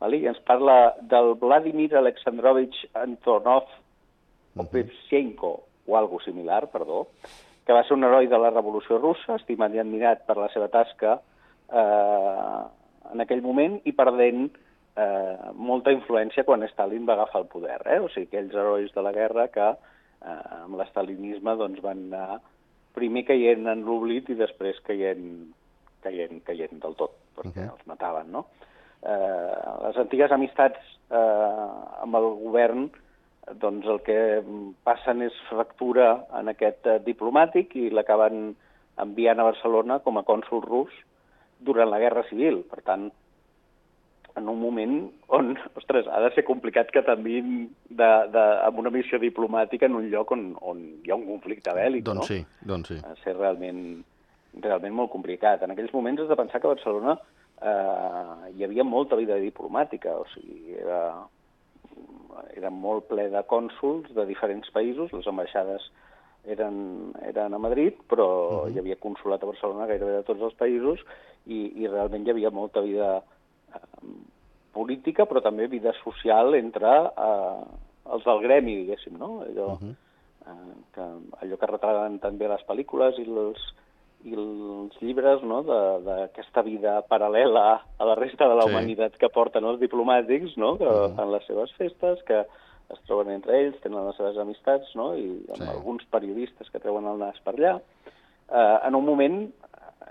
vale? 0.00 0.16
i 0.16 0.26
ens 0.26 0.40
parla 0.48 0.94
del 1.02 1.34
Vladimir 1.40 1.94
Alexandrovich 1.96 2.76
Antonov 2.94 3.68
Opevchenko, 4.56 5.52
o 5.86 5.96
algo 5.96 6.20
similar, 6.20 6.70
perdó, 6.72 7.06
que 7.66 7.74
va 7.74 7.82
ser 7.84 7.94
un 7.94 8.04
heroi 8.04 8.28
de 8.30 8.38
la 8.38 8.50
Revolució 8.50 8.98
Russa, 8.98 9.36
estimat 9.40 9.74
i 9.74 9.82
admirat 9.82 10.22
per 10.26 10.36
la 10.38 10.48
seva 10.52 10.68
tasca 10.70 11.18
eh, 11.18 12.62
en 13.12 13.22
aquell 13.22 13.42
moment 13.42 13.80
i 13.84 13.92
perdent 13.94 14.46
eh, 14.96 15.50
molta 15.54 15.94
influència 15.94 16.46
quan 16.46 16.64
Stalin 16.70 17.06
va 17.08 17.16
agafar 17.18 17.42
el 17.42 17.48
poder. 17.50 17.80
Eh? 17.84 17.98
O 18.00 18.10
sigui, 18.12 18.28
aquells 18.30 18.54
herois 18.54 18.92
de 18.94 19.02
la 19.02 19.12
guerra 19.14 19.48
que 19.54 19.66
eh, 19.72 20.36
amb 20.62 20.78
l'estalinisme 20.78 21.56
doncs, 21.58 21.82
van 21.84 22.06
anar 22.06 22.40
primer 22.96 23.26
caient 23.28 23.66
en 23.68 23.82
l'oblit 23.84 24.30
i 24.32 24.38
després 24.38 24.78
caient, 24.86 25.26
caient, 26.06 26.38
caient 26.46 26.78
del 26.82 26.94
tot, 26.96 27.18
perquè 27.36 27.66
-huh. 27.66 27.72
els 27.74 27.86
mataven, 27.86 28.30
no? 28.32 28.46
Eh, 29.02 29.56
les 29.84 29.96
antigues 30.00 30.32
amistats 30.32 30.78
eh, 31.10 32.00
amb 32.02 32.16
el 32.16 32.30
govern 32.46 32.88
doncs 33.54 33.86
el 33.86 34.00
que 34.06 34.18
passen 34.86 35.22
és 35.26 35.34
fractura 35.50 36.08
en 36.38 36.50
aquest 36.50 36.88
eh, 36.90 36.98
diplomàtic 37.04 37.76
i 37.78 37.90
l'acaben 37.94 38.50
enviant 39.02 39.38
a 39.38 39.46
Barcelona 39.50 40.00
com 40.02 40.18
a 40.18 40.24
cònsul 40.26 40.64
rus 40.64 40.94
durant 41.60 41.90
la 41.90 42.00
Guerra 42.02 42.24
Civil. 42.30 42.62
Per 42.66 42.82
tant, 42.82 43.06
en 44.36 44.48
un 44.48 44.58
moment 44.60 44.96
on, 45.32 45.54
ostres, 45.78 46.08
ha 46.10 46.20
de 46.24 46.32
ser 46.34 46.44
complicat 46.48 46.90
que 46.92 47.04
t'enviïn 47.06 47.68
de, 47.88 48.10
de, 48.34 48.44
amb 48.66 48.82
una 48.82 48.92
missió 48.92 49.20
diplomàtica 49.22 49.88
en 49.88 49.96
un 50.00 50.10
lloc 50.12 50.34
on, 50.36 50.50
on 50.60 50.82
hi 51.04 51.12
ha 51.12 51.16
un 51.16 51.24
conflicte 51.30 51.72
bèl·lic, 51.76 52.04
no? 52.04 52.20
Doncs 52.20 52.32
sí, 52.32 52.42
doncs 52.66 52.92
sí. 52.92 52.98
ha 53.00 53.14
de 53.14 53.22
ser 53.22 53.36
realment, 53.38 53.80
realment 54.66 54.98
molt 54.98 55.14
complicat. 55.14 55.64
En 55.64 55.72
aquells 55.72 55.94
moments 55.94 56.24
has 56.24 56.32
de 56.32 56.38
pensar 56.38 56.60
que 56.60 56.68
a 56.68 56.74
Barcelona 56.74 57.16
eh, 57.16 58.52
hi 58.56 58.66
havia 58.66 58.84
molta 58.84 59.16
vida 59.16 59.38
diplomàtica, 59.40 60.18
o 60.20 60.28
sigui, 60.34 60.76
era, 60.82 61.00
era 62.56 62.70
molt 62.70 63.08
ple 63.10 63.28
de 63.32 63.42
cònsuls 63.50 64.12
de 64.14 64.26
diferents 64.26 64.70
països, 64.74 65.12
les 65.12 65.26
ambaixades 65.26 65.90
eren, 66.46 67.12
eren 67.26 67.54
a 67.54 67.58
Madrid, 67.58 67.98
però 68.08 68.26
uh 68.26 68.64
-huh. 68.64 68.72
hi 68.72 68.78
havia 68.78 68.96
consulat 68.96 69.42
a 69.42 69.46
Barcelona 69.46 69.86
gairebé 69.86 70.12
de 70.16 70.22
tots 70.22 70.40
els 70.40 70.54
països 70.54 71.00
i, 71.46 71.82
i 71.82 71.88
realment 71.88 72.26
hi 72.26 72.30
havia 72.30 72.50
molta 72.50 72.80
vida 72.80 73.22
eh, 73.74 73.78
política, 74.72 75.26
però 75.26 75.42
també 75.42 75.66
vida 75.66 75.92
social 76.04 76.54
entre 76.54 76.92
eh, 77.26 77.64
els 78.12 78.24
del 78.24 78.40
gremi, 78.40 78.76
diguéssim, 78.76 79.18
no? 79.18 79.42
Allò, 79.42 79.72
uh 79.72 79.78
-huh. 79.80 79.94
eh, 80.46 80.74
que, 80.94 81.04
allò 81.42 81.56
que 81.56 81.66
retraten 81.66 82.18
també 82.18 82.48
les 82.48 82.66
pel·lícules 82.66 83.18
i 83.18 83.22
els, 83.22 83.74
i 84.24 84.34
els 84.34 84.96
llibres 85.02 85.42
no? 85.42 85.62
de- 85.62 86.00
d'aquesta 86.04 86.62
vida 86.62 87.02
paral·lela 87.08 87.80
a 87.98 88.04
la 88.04 88.14
resta 88.14 88.48
de 88.48 88.54
la 88.54 88.62
Sí. 88.62 88.70
humanitat 88.70 89.16
que 89.16 89.28
porten 89.28 89.64
els 89.64 89.80
diplomàtics, 89.80 90.56
no? 90.56 90.76
que 90.78 90.84
uh 90.84 90.88
Mhm. 90.88 91.12
-huh. 91.12 91.16
fan 91.16 91.32
les 91.32 91.46
seves 91.46 91.72
festes, 91.74 92.22
que 92.24 92.40
es 92.40 93.00
troben 93.06 93.30
entre 93.30 93.60
ells, 93.60 93.80
tenen 93.80 94.06
les 94.06 94.16
seves 94.16 94.36
amistats, 94.38 94.94
no? 94.96 95.16
i 95.16 95.44
amb 95.48 95.62
Sí. 95.62 95.68
alguns 95.68 96.04
periodistes 96.06 96.70
que 96.70 96.78
treuen 96.80 97.06
el 97.06 97.18
nas 97.18 97.38
per 97.40 97.54
allà, 97.54 97.80
eh, 98.50 98.78
en 98.86 98.94
un 98.94 99.04
moment 99.04 99.52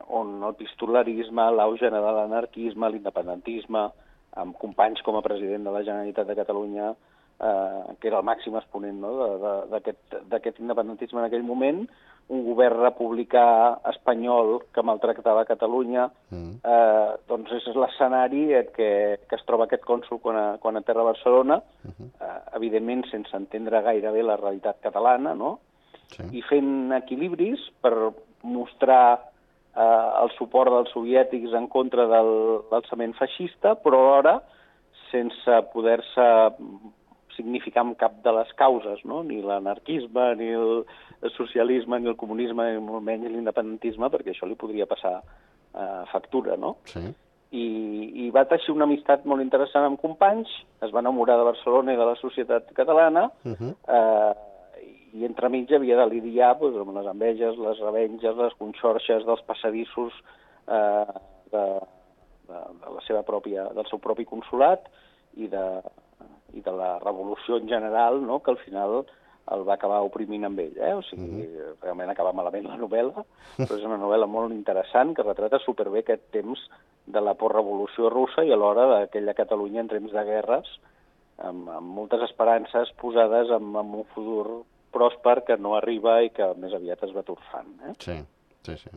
on 0.08 0.44
el 0.44 0.54
pistolarisme, 0.56 1.52
l'auge 1.52 1.90
de 1.90 2.00
l'anarquisme, 2.02 2.90
l'independentisme, 2.90 3.90
amb 4.36 4.58
companys 4.58 5.02
com 5.02 5.16
a 5.16 5.22
president 5.22 5.64
de 5.64 5.72
la 5.72 5.84
Generalitat 5.84 6.28
de 6.28 6.36
Catalunya, 6.36 6.92
eh, 7.40 7.96
que 8.00 8.08
era 8.08 8.20
el 8.20 8.24
màxim 8.26 8.56
exponent 8.56 9.00
no? 9.00 9.12
de- 9.18 9.38
de- 9.40 9.68
d'aquest 9.72 10.16
d'aquest 10.30 10.60
independentisme 10.60 11.20
en 11.20 11.26
aquell 11.26 11.44
moment, 11.44 11.90
un 12.28 12.42
govern 12.44 12.80
republicà 12.82 13.78
espanyol 13.92 14.64
que 14.74 14.82
maltractava 14.82 15.46
Catalunya, 15.46 16.08
Mm. 16.32 16.56
eh, 16.64 17.10
doncs 17.28 17.52
és 17.52 17.68
l'escenari 17.76 18.54
en 18.54 18.66
què, 18.74 19.20
que 19.30 19.36
es 19.36 19.46
troba 19.46 19.66
aquest 19.66 19.84
cònsul 19.84 20.20
quan, 20.22 20.36
a, 20.36 20.58
quan 20.58 20.78
aterra 20.78 21.02
a 21.02 21.12
Barcelona, 21.12 21.62
Mhm. 21.84 22.10
eh, 22.20 22.40
evidentment 22.56 23.06
sense 23.12 23.36
entendre 23.36 23.82
gairebé 23.82 24.24
la 24.24 24.38
realitat 24.38 24.82
catalana, 24.82 25.36
no? 25.36 25.60
Sí. 26.08 26.24
i 26.38 26.42
fent 26.44 26.92
equilibris 26.94 27.60
per 27.82 28.12
mostrar 28.44 29.20
eh, 29.76 30.22
el 30.22 30.30
suport 30.38 30.72
dels 30.72 30.92
soviètics 30.94 31.54
en 31.54 31.68
contra 31.68 32.06
del 32.08 32.62
l'alçament 32.72 33.14
feixista, 33.16 33.76
però 33.76 33.98
alhora 34.00 34.42
sense 35.12 35.62
poder-se 35.74 36.56
significar 37.36 37.82
amb 37.82 37.98
cap 37.98 38.22
de 38.24 38.32
les 38.32 38.52
causes, 38.54 39.04
no? 39.04 39.24
ni 39.24 39.42
l'anarquisme, 39.42 40.36
ni 40.40 40.50
el 40.56 40.86
socialisme, 41.34 42.00
ni 42.00 42.08
el 42.12 42.16
comunisme, 42.16 42.72
ni 42.74 42.82
molt 42.84 43.04
menys 43.04 43.32
l'independentisme, 43.32 44.10
perquè 44.10 44.34
això 44.34 44.48
li 44.48 44.56
podria 44.56 44.86
passar 44.86 45.20
eh, 45.22 46.04
factura, 46.12 46.58
no? 46.58 46.78
Sí. 46.86 47.04
I, 47.56 47.66
I 48.26 48.32
va 48.36 48.46
teixir 48.50 48.74
una 48.74 48.84
amistat 48.84 49.26
molt 49.26 49.42
interessant 49.42 49.86
amb 49.86 50.02
companys, 50.02 50.50
es 50.84 50.92
va 50.92 51.00
enamorar 51.00 51.38
de 51.40 51.48
Barcelona 51.48 51.94
i 51.94 52.00
de 52.00 52.06
la 52.06 52.16
societat 52.20 52.74
catalana, 52.74 53.30
Uh 53.46 53.54
-huh. 53.54 53.74
eh, 53.88 54.34
i 55.16 55.24
entremig 55.24 55.72
havia 55.72 55.96
de 55.98 56.06
lidiar 56.12 56.58
doncs, 56.60 56.78
amb 56.78 56.98
les 56.98 57.06
enveges, 57.08 57.58
les 57.58 57.80
revenges, 57.80 58.36
les 58.36 58.54
conxorxes 58.60 59.26
dels 59.26 59.42
passadissos 59.48 60.14
eh, 60.68 61.14
de, 61.52 61.66
de, 62.50 62.60
de 62.82 62.90
la 62.96 63.02
seva 63.08 63.24
pròpia, 63.24 63.70
del 63.74 63.86
seu 63.86 64.00
propi 64.00 64.26
consulat 64.26 64.82
i 65.38 65.48
de, 65.48 65.82
i 66.54 66.62
de 66.62 66.72
la 66.72 67.00
revolució 67.00 67.58
en 67.58 67.68
general, 67.68 68.22
no?, 68.26 68.42
que 68.44 68.52
al 68.52 68.58
final 68.58 69.06
el 69.54 69.64
va 69.68 69.76
acabar 69.76 70.02
oprimint 70.02 70.48
amb 70.48 70.60
ell, 70.60 70.74
eh? 70.78 70.94
O 70.98 71.02
sigui, 71.06 71.44
uh 71.44 71.46
-huh. 71.46 71.76
realment 71.82 72.10
acaba 72.10 72.34
malament 72.34 72.66
la 72.66 72.78
novel·la, 72.78 73.26
però 73.58 73.78
és 73.78 73.86
una 73.86 73.98
novel·la 73.98 74.28
molt 74.28 74.52
interessant 74.52 75.14
que 75.16 75.24
retrata 75.24 75.60
superbé 75.60 76.00
aquest 76.00 76.32
temps 76.32 76.60
de 77.06 77.22
la 77.22 77.36
postrevolució 77.36 78.10
russa 78.10 78.44
i 78.44 78.52
alhora 78.52 78.88
d'aquella 78.88 79.34
Catalunya 79.34 79.82
en 79.82 79.88
temps 79.88 80.12
de 80.12 80.24
guerres, 80.24 80.80
amb, 81.38 81.70
amb 81.70 81.88
moltes 81.88 82.22
esperances 82.22 82.92
posades 83.02 83.50
en, 83.50 83.76
en 83.76 83.94
un 84.02 84.06
futur 84.16 84.64
pròsper 84.92 85.44
que 85.46 85.58
no 85.58 85.76
arriba 85.76 86.22
i 86.24 86.30
que 86.30 86.54
més 86.58 86.74
aviat 86.74 87.04
es 87.04 87.14
va 87.16 87.24
torfant. 87.24 87.68
Eh? 87.90 87.94
Sí, 88.00 88.18
sí, 88.64 88.78
sí. 88.78 88.90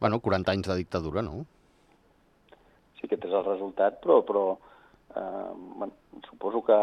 Bueno, 0.00 0.20
40 0.20 0.52
anys 0.52 0.68
de 0.68 0.76
dictadura, 0.76 1.22
no? 1.22 1.44
Sí, 2.98 3.06
aquest 3.06 3.24
és 3.24 3.32
el 3.32 3.44
resultat, 3.44 4.00
però, 4.02 4.22
però 4.26 4.44
eh, 5.14 5.52
bueno, 5.78 5.92
suposo 6.28 6.62
que 6.66 6.78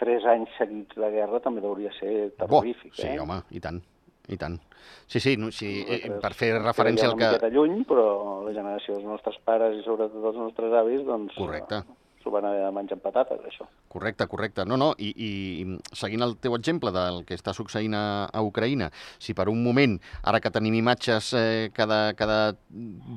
tres 0.00 0.24
anys 0.24 0.50
seguits 0.58 0.96
de 0.96 1.10
guerra 1.12 1.40
també 1.44 1.62
hauria 1.66 1.92
ser 1.98 2.30
terrorífic. 2.38 2.94
sí, 2.96 3.08
eh? 3.10 3.20
home, 3.20 3.40
i 3.50 3.60
tant, 3.60 3.80
i 4.28 4.36
tant. 4.40 4.58
Sí, 5.06 5.20
sí, 5.20 5.36
no, 5.36 5.50
sí 5.52 5.68
eh, 5.82 6.00
Nosaltres 6.08 6.20
per 6.22 6.34
fer 6.36 6.50
referència 6.62 7.08
al 7.08 7.16
que... 7.18 7.30
una 7.38 7.52
lluny, 7.52 7.78
però 7.88 8.08
la 8.46 8.52
generació 8.56 8.96
dels 8.96 9.08
nostres 9.08 9.38
pares 9.44 9.78
i 9.78 9.84
sobretot 9.86 10.20
dels 10.24 10.36
nostres 10.40 10.76
avis, 10.82 11.04
doncs... 11.06 11.34
Correcte. 11.38 11.82
eh, 11.84 12.04
S'ho 12.18 12.32
van 12.34 12.48
haver 12.48 12.64
de 12.64 12.70
menjar 12.74 12.96
amb 12.96 13.04
patates, 13.04 13.44
això. 13.46 13.64
Correcte, 13.88 14.26
correcte. 14.26 14.64
No, 14.66 14.76
no, 14.80 14.88
i, 14.98 15.12
i 15.14 15.94
seguint 15.94 16.24
el 16.26 16.34
teu 16.42 16.56
exemple 16.56 16.90
del 16.92 17.20
que 17.28 17.36
està 17.38 17.54
succeint 17.54 17.94
a, 17.94 18.26
a 18.26 18.42
Ucraïna, 18.42 18.88
si 19.22 19.36
per 19.38 19.46
un 19.52 19.62
moment, 19.62 19.94
ara 20.26 20.40
que 20.42 20.50
tenim 20.50 20.74
imatges 20.80 21.30
eh, 21.38 21.68
cada, 21.76 22.00
cada 22.18 22.40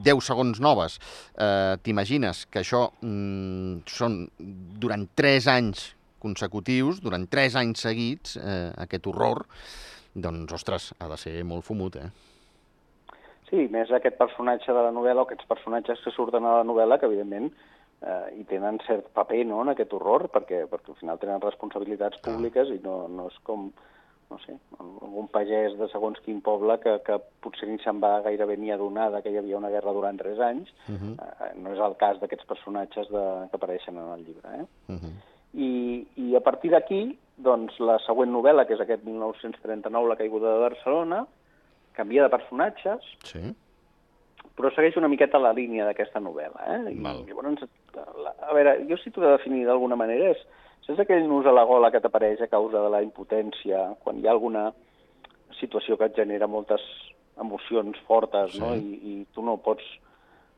10 0.05 0.21
segons 0.27 0.61
noves, 0.61 0.99
eh, 1.33 1.79
t'imagines 1.81 2.45
que 2.53 2.61
això 2.61 2.91
mm, 3.01 3.81
són 3.89 4.21
durant 4.85 5.09
3 5.17 5.49
anys 5.57 5.89
consecutius, 6.21 7.01
durant 7.03 7.27
3 7.29 7.57
anys 7.63 7.85
seguits, 7.87 8.37
eh, 8.37 8.71
aquest 8.85 9.07
horror, 9.07 9.45
doncs, 10.13 10.53
ostres, 10.53 10.93
ha 10.99 11.09
de 11.11 11.17
ser 11.17 11.43
molt 11.43 11.65
fumut, 11.67 11.97
eh? 11.97 12.09
Sí, 13.51 13.67
més 13.67 13.91
aquest 13.91 14.15
personatge 14.15 14.71
de 14.71 14.81
la 14.85 14.93
novel·la 14.95 15.25
o 15.25 15.27
aquests 15.27 15.47
personatges 15.49 15.99
que 16.05 16.13
surten 16.15 16.45
a 16.47 16.61
la 16.61 16.67
novel·la 16.67 16.97
que, 16.99 17.09
evidentment, 17.11 17.49
eh, 18.01 18.27
hi 18.39 18.45
tenen 18.49 18.79
cert 18.87 19.09
paper 19.17 19.43
no, 19.49 19.61
en 19.65 19.73
aquest 19.73 19.93
horror, 19.97 20.29
perquè, 20.33 20.65
perquè 20.71 20.93
al 20.93 20.99
final 21.01 21.19
tenen 21.21 21.43
responsabilitats 21.43 22.21
públiques 22.25 22.71
i 22.71 22.79
no, 22.85 22.95
no 23.11 23.27
és 23.31 23.39
com, 23.47 23.67
no 24.31 24.39
sé, 24.45 24.55
algun 24.79 25.27
pagès 25.33 25.75
de 25.79 25.89
segons 25.91 26.21
quin 26.25 26.39
poble 26.45 26.77
que, 26.83 26.95
que 27.07 27.19
potser 27.43 27.67
ni 27.69 27.77
se'n 27.83 27.99
va 28.03 28.13
gairebé 28.25 28.55
ni 28.57 28.71
adonar 28.71 29.09
que 29.19 29.33
hi 29.33 29.41
havia 29.41 29.59
una 29.59 29.73
guerra 29.73 29.93
durant 29.97 30.19
tres 30.21 30.39
anys. 30.39 30.71
Uh 30.87 30.95
-huh. 30.95 31.13
eh, 31.19 31.51
no 31.59 31.73
és 31.73 31.79
el 31.79 31.97
cas 31.99 32.19
d'aquests 32.21 32.47
personatges 32.47 33.09
de, 33.09 33.25
que 33.51 33.59
apareixen 33.59 33.97
en 33.97 34.13
el 34.15 34.25
llibre. 34.25 34.49
Eh? 34.61 34.65
Uh 34.87 34.95
-huh. 34.95 35.13
I, 35.53 36.07
i 36.15 36.35
a 36.35 36.39
partir 36.43 36.71
d'aquí, 36.71 37.17
doncs, 37.41 37.75
la 37.83 37.97
següent 38.05 38.31
novel·la, 38.31 38.65
que 38.67 38.73
és 38.77 38.81
aquest 38.83 39.03
1939, 39.03 40.07
La 40.09 40.15
caiguda 40.19 40.53
de 40.53 40.61
Barcelona, 40.67 41.25
canvia 41.97 42.23
de 42.23 42.29
personatges, 42.33 43.03
Sí? 43.27 43.41
però 44.55 44.69
segueix 44.75 44.95
una 44.97 45.07
miqueta 45.11 45.39
la 45.39 45.53
línia 45.53 45.85
d'aquesta 45.87 46.19
novel·la. 46.19 46.65
Eh? 46.75 46.93
I, 46.93 46.99
Val. 47.03 47.23
llavors, 47.27 47.63
la, 47.95 48.33
a 48.47 48.53
veure, 48.53 48.77
jo 48.89 48.97
si 48.97 49.09
t'ho 49.11 49.23
he 49.23 49.25
de 49.25 49.31
definir 49.37 49.65
d'alguna 49.65 49.95
manera, 49.99 50.31
és, 50.35 50.41
és 50.91 50.99
aquell 50.99 51.23
nus 51.27 51.45
a 51.47 51.53
la 51.55 51.63
gola 51.65 51.91
que 51.91 52.01
t'apareix 52.03 52.41
a 52.43 52.47
causa 52.51 52.81
de 52.83 52.89
la 52.91 53.01
impotència, 53.03 53.95
quan 54.03 54.19
hi 54.19 54.27
ha 54.27 54.31
alguna 54.31 54.71
situació 55.59 55.97
que 55.97 56.05
et 56.09 56.15
genera 56.15 56.47
moltes 56.51 56.81
emocions 57.41 57.97
fortes, 58.07 58.57
no? 58.59 58.73
Sí. 58.75 58.81
I, 58.81 59.11
i 59.21 59.25
tu 59.33 59.41
no 59.45 59.57
pots, 59.63 59.83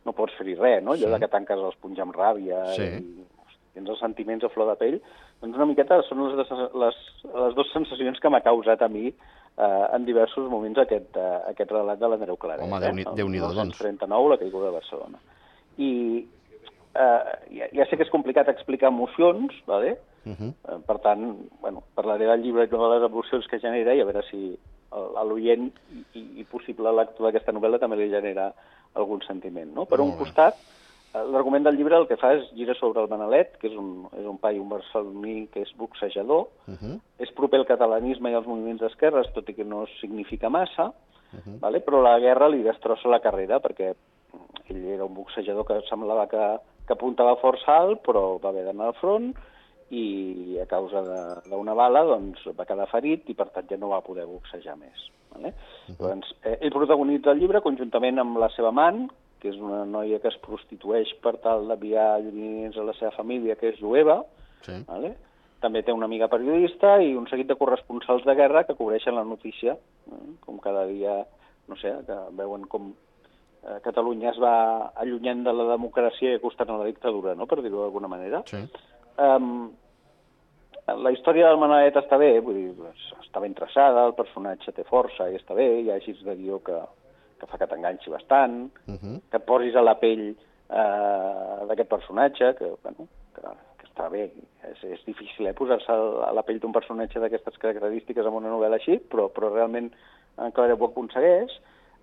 no 0.05 0.13
pots 0.13 0.33
fer-hi 0.37 0.55
res, 0.59 0.83
no? 0.83 0.93
Allò 0.97 1.05
Sí. 1.07 1.11
de 1.13 1.19
que 1.19 1.27
tanques 1.31 1.59
els 1.59 1.75
punys 1.81 1.99
amb 1.99 2.15
ràbia 2.17 2.63
Sí. 2.75 2.83
i 2.83 3.25
tens 3.73 3.89
els 3.89 3.99
sentiments 3.99 4.43
a 4.43 4.49
flor 4.53 4.69
de 4.71 4.75
pell, 4.79 4.99
doncs 5.41 5.55
una 5.57 5.65
miqueta 5.65 6.01
són 6.07 6.21
les, 6.27 6.49
les, 6.83 6.99
les 7.33 7.55
dues 7.55 7.71
sensacions 7.73 8.19
que 8.19 8.29
m'ha 8.29 8.41
causat 8.45 8.81
a 8.81 8.87
mi 8.87 9.07
eh, 9.09 9.85
en 9.95 10.05
diversos 10.05 10.49
moments 10.49 10.77
aquest, 10.83 11.15
eh, 11.17 11.39
aquest 11.49 11.71
relat 11.71 11.99
de 11.99 12.07
l'Andreu 12.07 12.37
Claret. 12.37 12.63
Home, 12.65 12.77
eh? 12.77 12.87
Déu-n'hi- 12.87 13.07
El 13.09 13.15
Déu-n'hi-do, 13.15 13.51
doncs. 13.53 13.77
1939, 13.81 14.29
la 14.29 14.37
caiguda 14.37 14.65
de 14.69 14.77
Barcelona. 14.77 15.19
I 15.77 15.91
eh, 16.95 17.21
ja, 17.59 17.67
ja 17.73 17.85
sé 17.89 17.97
que 17.97 18.03
és 18.05 18.13
complicat 18.13 18.49
explicar 18.53 18.91
emocions, 18.93 19.53
vale? 19.65 19.97
Uh 20.25 20.31
-huh. 20.37 20.53
Eh, 20.69 20.79
per 20.87 20.99
tant, 20.99 21.35
bueno, 21.61 21.83
parlaré 21.95 22.25
del 22.25 22.41
llibre 22.43 22.63
i 22.63 22.67
de 22.67 22.77
les 22.77 23.03
emocions 23.09 23.47
que 23.47 23.59
genera 23.59 23.93
i 23.95 24.01
a 24.01 24.05
veure 24.05 24.21
si 24.29 24.57
a 24.93 25.23
l'oient 25.23 25.71
i, 26.13 26.19
i, 26.39 26.43
possible 26.43 26.91
lector 26.93 27.25
d'aquesta 27.25 27.51
novel·la 27.51 27.79
també 27.79 27.95
li 27.97 28.09
genera 28.11 28.53
algun 28.93 29.21
sentiment. 29.25 29.73
No? 29.73 29.85
Per 29.85 29.97
Molt 29.97 30.11
un 30.13 30.17
costat, 30.19 30.53
eh, 30.53 30.82
l'argument 31.13 31.63
del 31.63 31.75
llibre 31.77 31.95
el 31.97 32.07
que 32.07 32.17
fa 32.17 32.33
és 32.33 32.47
gira 32.55 32.73
sobre 32.73 33.01
el 33.03 33.07
Manalet, 33.09 33.57
que 33.61 33.67
és 33.67 33.75
un, 33.77 34.07
és 34.17 34.25
un 34.25 34.37
pai, 34.41 34.57
un 34.59 34.69
barceloní 34.69 35.47
que 35.53 35.61
és 35.61 35.71
boxejador, 35.77 36.47
Uh 36.67 36.73
-huh. 36.73 36.99
és 37.19 37.31
proper 37.31 37.59
al 37.59 37.65
catalanisme 37.65 38.31
i 38.31 38.33
als 38.33 38.47
moviments 38.47 38.81
d'esquerres, 38.81 39.31
tot 39.33 39.47
i 39.49 39.53
que 39.53 39.63
no 39.63 39.85
significa 40.01 40.49
massa, 40.49 40.93
Uh 41.33 41.39
-huh. 41.39 41.59
vale? 41.59 41.79
però 41.81 42.01
la 42.01 42.19
guerra 42.19 42.47
li 42.49 42.61
destrossa 42.63 43.07
la 43.09 43.19
carrera 43.19 43.59
perquè 43.59 43.93
ell 44.69 44.85
era 44.85 45.05
un 45.05 45.13
boxejador 45.13 45.65
que 45.65 45.81
semblava 45.89 46.27
que, 46.27 46.59
que 46.87 46.93
apuntava 46.93 47.35
força 47.37 47.77
alt, 47.77 48.01
però 48.01 48.39
va 48.39 48.49
haver 48.49 48.65
d'anar 48.65 48.85
al 48.87 48.93
front 48.93 49.33
i 49.91 50.57
a 50.61 50.65
causa 50.65 51.01
de- 51.01 51.49
d'una 51.49 51.73
bala 51.73 52.03
doncs, 52.03 52.39
va 52.57 52.65
quedar 52.65 52.87
ferit 52.87 53.29
i 53.29 53.33
per 53.33 53.49
tant 53.49 53.67
ja 53.69 53.77
no 53.77 53.89
va 53.89 54.01
poder 54.01 54.25
boxejar 54.25 54.75
més. 54.77 55.09
Vale? 55.33 55.53
Doncs, 55.99 56.35
eh, 56.43 56.57
ell 56.61 56.71
protagonitza 56.71 57.31
el 57.31 57.39
llibre 57.39 57.61
conjuntament 57.61 58.19
amb 58.19 58.37
la 58.37 58.49
seva 58.49 58.69
amant, 58.69 59.09
que 59.43 59.51
és 59.51 59.59
una 59.59 59.83
noia 59.85 60.21
que 60.23 60.31
es 60.31 60.39
prostitueix 60.41 61.11
per 61.21 61.35
tal 61.43 61.67
d'enviar 61.67 62.23
diners 62.23 62.79
a 62.79 62.87
la 62.87 62.95
seva 62.95 63.11
família, 63.19 63.59
que 63.59 63.75
és 63.75 63.81
jueva, 63.83 64.23
Sí. 64.63 64.79
Vale? 64.87 65.13
També 65.63 65.83
té 65.83 65.93
una 65.95 66.07
amiga 66.09 66.27
periodista 66.31 66.97
i 67.03 67.13
un 67.15 67.27
seguit 67.31 67.47
de 67.47 67.57
corresponsals 67.59 68.25
de 68.27 68.35
guerra 68.35 68.65
que 68.67 68.75
cobreixen 68.79 69.15
la 69.15 69.25
notícia, 69.27 69.75
eh? 69.75 70.23
com 70.43 70.59
cada 70.63 70.85
dia, 70.89 71.21
no 71.67 71.77
sé, 71.79 71.93
que 72.07 72.17
veuen 72.39 72.65
com 72.71 72.91
eh, 72.91 73.77
Catalunya 73.85 74.33
es 74.33 74.41
va 74.43 74.55
allunyant 74.99 75.45
de 75.45 75.53
la 75.55 75.69
democràcia 75.71 76.33
i 76.33 76.39
acostant 76.39 76.73
a 76.73 76.81
la 76.81 76.89
dictadura, 76.89 77.35
no?, 77.39 77.47
per 77.47 77.61
dir-ho 77.61 77.85
d'alguna 77.85 78.11
manera. 78.11 78.43
Sí. 78.49 78.59
Um, 79.23 79.71
la 80.83 81.13
història 81.15 81.47
del 81.47 81.61
Manalet 81.61 81.95
està 82.01 82.19
bé, 82.19 82.33
vull 82.43 82.59
dir, 82.59 82.91
està 83.21 83.39
ben 83.39 83.55
traçada, 83.55 84.03
el 84.03 84.17
personatge 84.17 84.73
té 84.75 84.83
força 84.83 85.29
i 85.31 85.39
està 85.39 85.55
bé, 85.55 85.69
hi 85.79 85.91
ha 85.91 86.01
girs 86.03 86.25
de 86.27 86.35
guió 86.35 86.59
que, 86.65 86.75
que 87.43 87.51
fa 87.51 87.59
que 87.59 87.67
t'enganxi 87.67 88.09
bastant, 88.09 88.71
Uh 88.87 88.95
-huh. 88.95 89.19
que 89.29 89.37
et 89.37 89.45
posis 89.45 89.75
a 89.75 89.81
la 89.83 89.95
pell 89.99 90.35
eh, 90.69 91.65
d'aquest 91.67 91.89
personatge, 91.89 92.55
que, 92.57 92.71
bueno, 92.83 93.07
que, 93.35 93.41
que 93.79 93.87
està 93.89 94.09
bé. 94.09 94.31
És, 94.71 94.83
és 94.83 95.05
difícil 95.05 95.47
eh, 95.47 95.53
posar-se 95.53 95.91
a 95.91 96.31
la 96.33 96.43
pell 96.43 96.59
d'un 96.59 96.71
personatge 96.71 97.19
d'aquestes 97.19 97.57
característiques 97.59 98.25
en 98.25 98.33
una 98.33 98.49
novel·la 98.49 98.79
així, 98.79 98.97
però, 99.11 99.29
però 99.29 99.51
realment 99.53 99.91
en 100.37 100.51
Clara 100.51 100.73
ho 100.79 100.85
aconsegueix. 100.85 101.51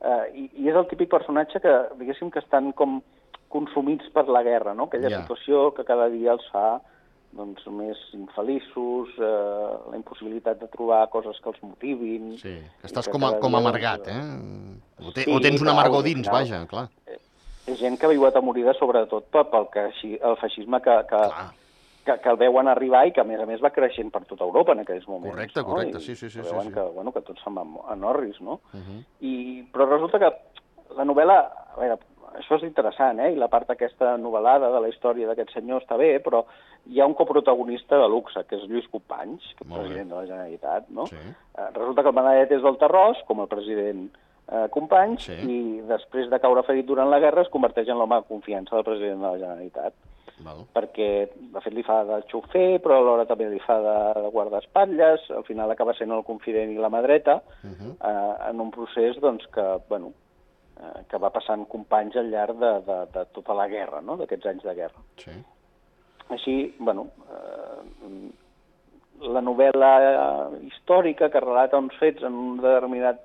Eh, 0.01 0.27
i, 0.35 0.51
I 0.65 0.69
és 0.71 0.77
el 0.77 0.87
típic 0.89 1.11
personatge 1.11 1.61
que, 1.61 1.75
diguéssim, 1.99 2.31
que 2.31 2.39
estan 2.41 2.73
com 2.73 3.03
consumits 3.49 4.09
per 4.15 4.29
la 4.29 4.43
guerra, 4.43 4.75
no? 4.75 4.85
Aquella 4.85 5.11
Ja. 5.11 5.21
situació 5.23 5.73
que 5.75 5.85
cada 5.85 6.09
dia 6.09 6.33
els 6.33 6.47
fa 6.53 6.81
doncs, 7.33 7.63
més 7.71 7.99
infeliços, 8.17 9.13
eh, 9.19 9.91
la 9.93 9.97
impossibilitat 9.97 10.59
de 10.61 10.69
trobar 10.73 11.05
coses 11.13 11.39
que 11.43 11.51
els 11.53 11.61
motivin... 11.63 12.33
Sí, 12.41 12.57
i 12.59 12.87
estàs 12.89 13.07
que 13.07 13.15
com, 13.15 13.25
a, 13.29 13.35
com 13.43 13.55
amargat, 13.59 14.09
doncs, 14.09 14.81
eh? 14.99 15.07
O, 15.07 15.13
te, 15.13 15.25
Sí, 15.25 15.31
o 15.33 15.39
tens 15.41 15.63
clar, 15.63 15.73
amargor 15.77 16.03
dins, 16.05 16.27
final. 16.27 16.41
vaja, 16.43 16.67
clar. 16.71 16.89
és 17.71 17.79
gent 17.79 17.97
que 17.99 18.07
ha 18.09 18.11
vigut 18.11 18.37
amorida 18.37 18.75
sobretot 18.75 19.29
pel, 19.31 19.67
que, 19.71 19.87
el 20.19 20.37
feixisme 20.41 20.81
que, 20.83 20.97
que, 21.11 21.21
Clar. 21.31 21.49
que, 22.07 22.17
que 22.25 22.31
el 22.33 22.39
veuen 22.41 22.69
arribar 22.69 23.05
i 23.07 23.13
que, 23.15 23.23
a 23.23 23.29
més 23.29 23.41
a 23.41 23.47
més, 23.47 23.63
va 23.63 23.71
creixent 23.71 24.11
per 24.11 24.25
tot 24.27 24.41
Europa 24.43 24.75
en 24.75 24.83
aquells 24.83 25.07
moments. 25.07 25.35
Correcte, 25.37 25.61
no? 25.61 25.69
correcte, 25.69 26.01
I 26.03 26.07
sí, 26.09 26.17
sí, 26.17 26.31
sí, 26.31 26.41
que 26.41 26.49
sí, 26.49 26.51
Veuen 26.51 26.71
sí. 26.71 26.75
que, 26.75 26.87
bueno, 26.97 27.13
que 27.15 27.23
tot 27.27 27.39
se'n 27.45 27.55
va 27.55 27.67
a 27.93 27.97
Norris, 27.97 28.41
no? 28.41 28.61
Uh 28.73 28.81
-huh. 28.81 29.03
I, 29.21 29.35
però 29.73 29.87
resulta 29.89 30.19
que 30.19 30.33
la 30.97 31.05
novel·la, 31.05 31.39
a 31.77 31.79
veure, 31.79 31.99
això 32.39 32.57
és 32.57 32.67
interessant, 32.67 33.21
eh? 33.21 33.33
I 33.33 33.37
la 33.37 33.49
part 33.49 33.71
aquesta 33.71 34.17
novel·lada 34.19 34.71
de 34.73 34.81
la 34.81 34.89
història 34.89 35.27
d'aquest 35.29 35.53
senyor 35.55 35.83
està 35.83 35.97
bé, 35.97 36.19
però 36.23 36.45
hi 36.87 37.01
ha 37.01 37.07
un 37.07 37.15
coprotagonista 37.15 37.97
de 37.99 38.09
luxe, 38.09 38.45
que 38.49 38.57
és 38.57 38.65
Lluís 38.69 38.89
Companys, 38.89 39.43
que 39.57 39.65
és 39.65 39.71
president 39.73 40.09
de 40.09 40.15
la 40.17 40.27
Generalitat, 40.27 40.89
no? 40.89 41.07
Sí. 41.07 41.17
Eh, 41.17 41.69
resulta 41.75 42.03
que 42.03 42.09
el 42.09 42.15
Benedet 42.15 42.53
és 42.53 42.63
del 42.63 42.79
Terrós, 42.79 43.19
com 43.27 43.41
el 43.41 43.49
president 43.49 44.09
eh, 44.51 44.69
Companys 44.71 45.23
Sí. 45.23 45.33
i 45.47 45.81
després 45.87 46.31
de 46.31 46.39
caure 46.41 46.63
ferit 46.63 46.87
durant 46.87 47.11
la 47.11 47.21
guerra 47.21 47.43
es 47.43 47.49
converteix 47.49 47.89
en 47.89 47.99
l'home 47.99 48.17
de 48.17 48.27
confiança 48.29 48.75
del 48.75 48.85
president 48.85 49.21
de 49.21 49.27
la 49.27 49.39
Generalitat 49.39 49.95
Val. 50.43 50.65
perquè 50.75 51.29
de 51.53 51.61
fet 51.61 51.75
li 51.75 51.83
fa 51.83 52.03
de 52.05 52.23
xofer 52.31 52.81
però 52.81 52.97
alhora 52.97 53.27
també 53.27 53.49
li 53.51 53.61
fa 53.61 53.77
de, 53.79 54.23
de 54.23 54.31
guardaespatlles 54.33 55.31
al 55.37 55.45
final 55.45 55.71
acaba 55.71 55.93
sent 55.95 56.11
el 56.11 56.25
confident 56.25 56.73
i 56.73 56.79
la 56.81 56.89
mà 56.91 57.03
dreta 57.03 57.43
Uh 57.63 57.71
-huh. 57.71 57.93
eh, 58.01 58.51
en 58.51 58.61
un 58.61 58.71
procés 58.71 59.21
doncs, 59.21 59.47
que, 59.49 59.79
bueno, 59.89 60.13
eh, 60.81 61.05
que 61.09 61.19
va 61.19 61.31
passant 61.31 61.69
companys 61.69 62.17
al 62.17 62.31
llarg 62.31 62.57
de, 62.59 62.73
de, 62.81 62.99
de 63.13 63.25
tota 63.33 63.55
la 63.55 63.69
guerra, 63.69 64.01
no? 64.01 64.17
d'aquests 64.17 64.47
anys 64.47 64.63
de 64.63 64.75
guerra. 64.75 64.99
Sí. 65.17 65.31
Així, 66.31 66.75
bueno, 66.79 67.09
eh, 67.31 68.31
la 69.21 69.43
novel·la 69.45 69.93
històrica 70.65 71.29
que 71.33 71.43
relata 71.43 71.81
uns 71.81 71.97
fets 72.01 72.25
en 72.25 72.37
un 72.39 72.61
determinat 72.63 73.21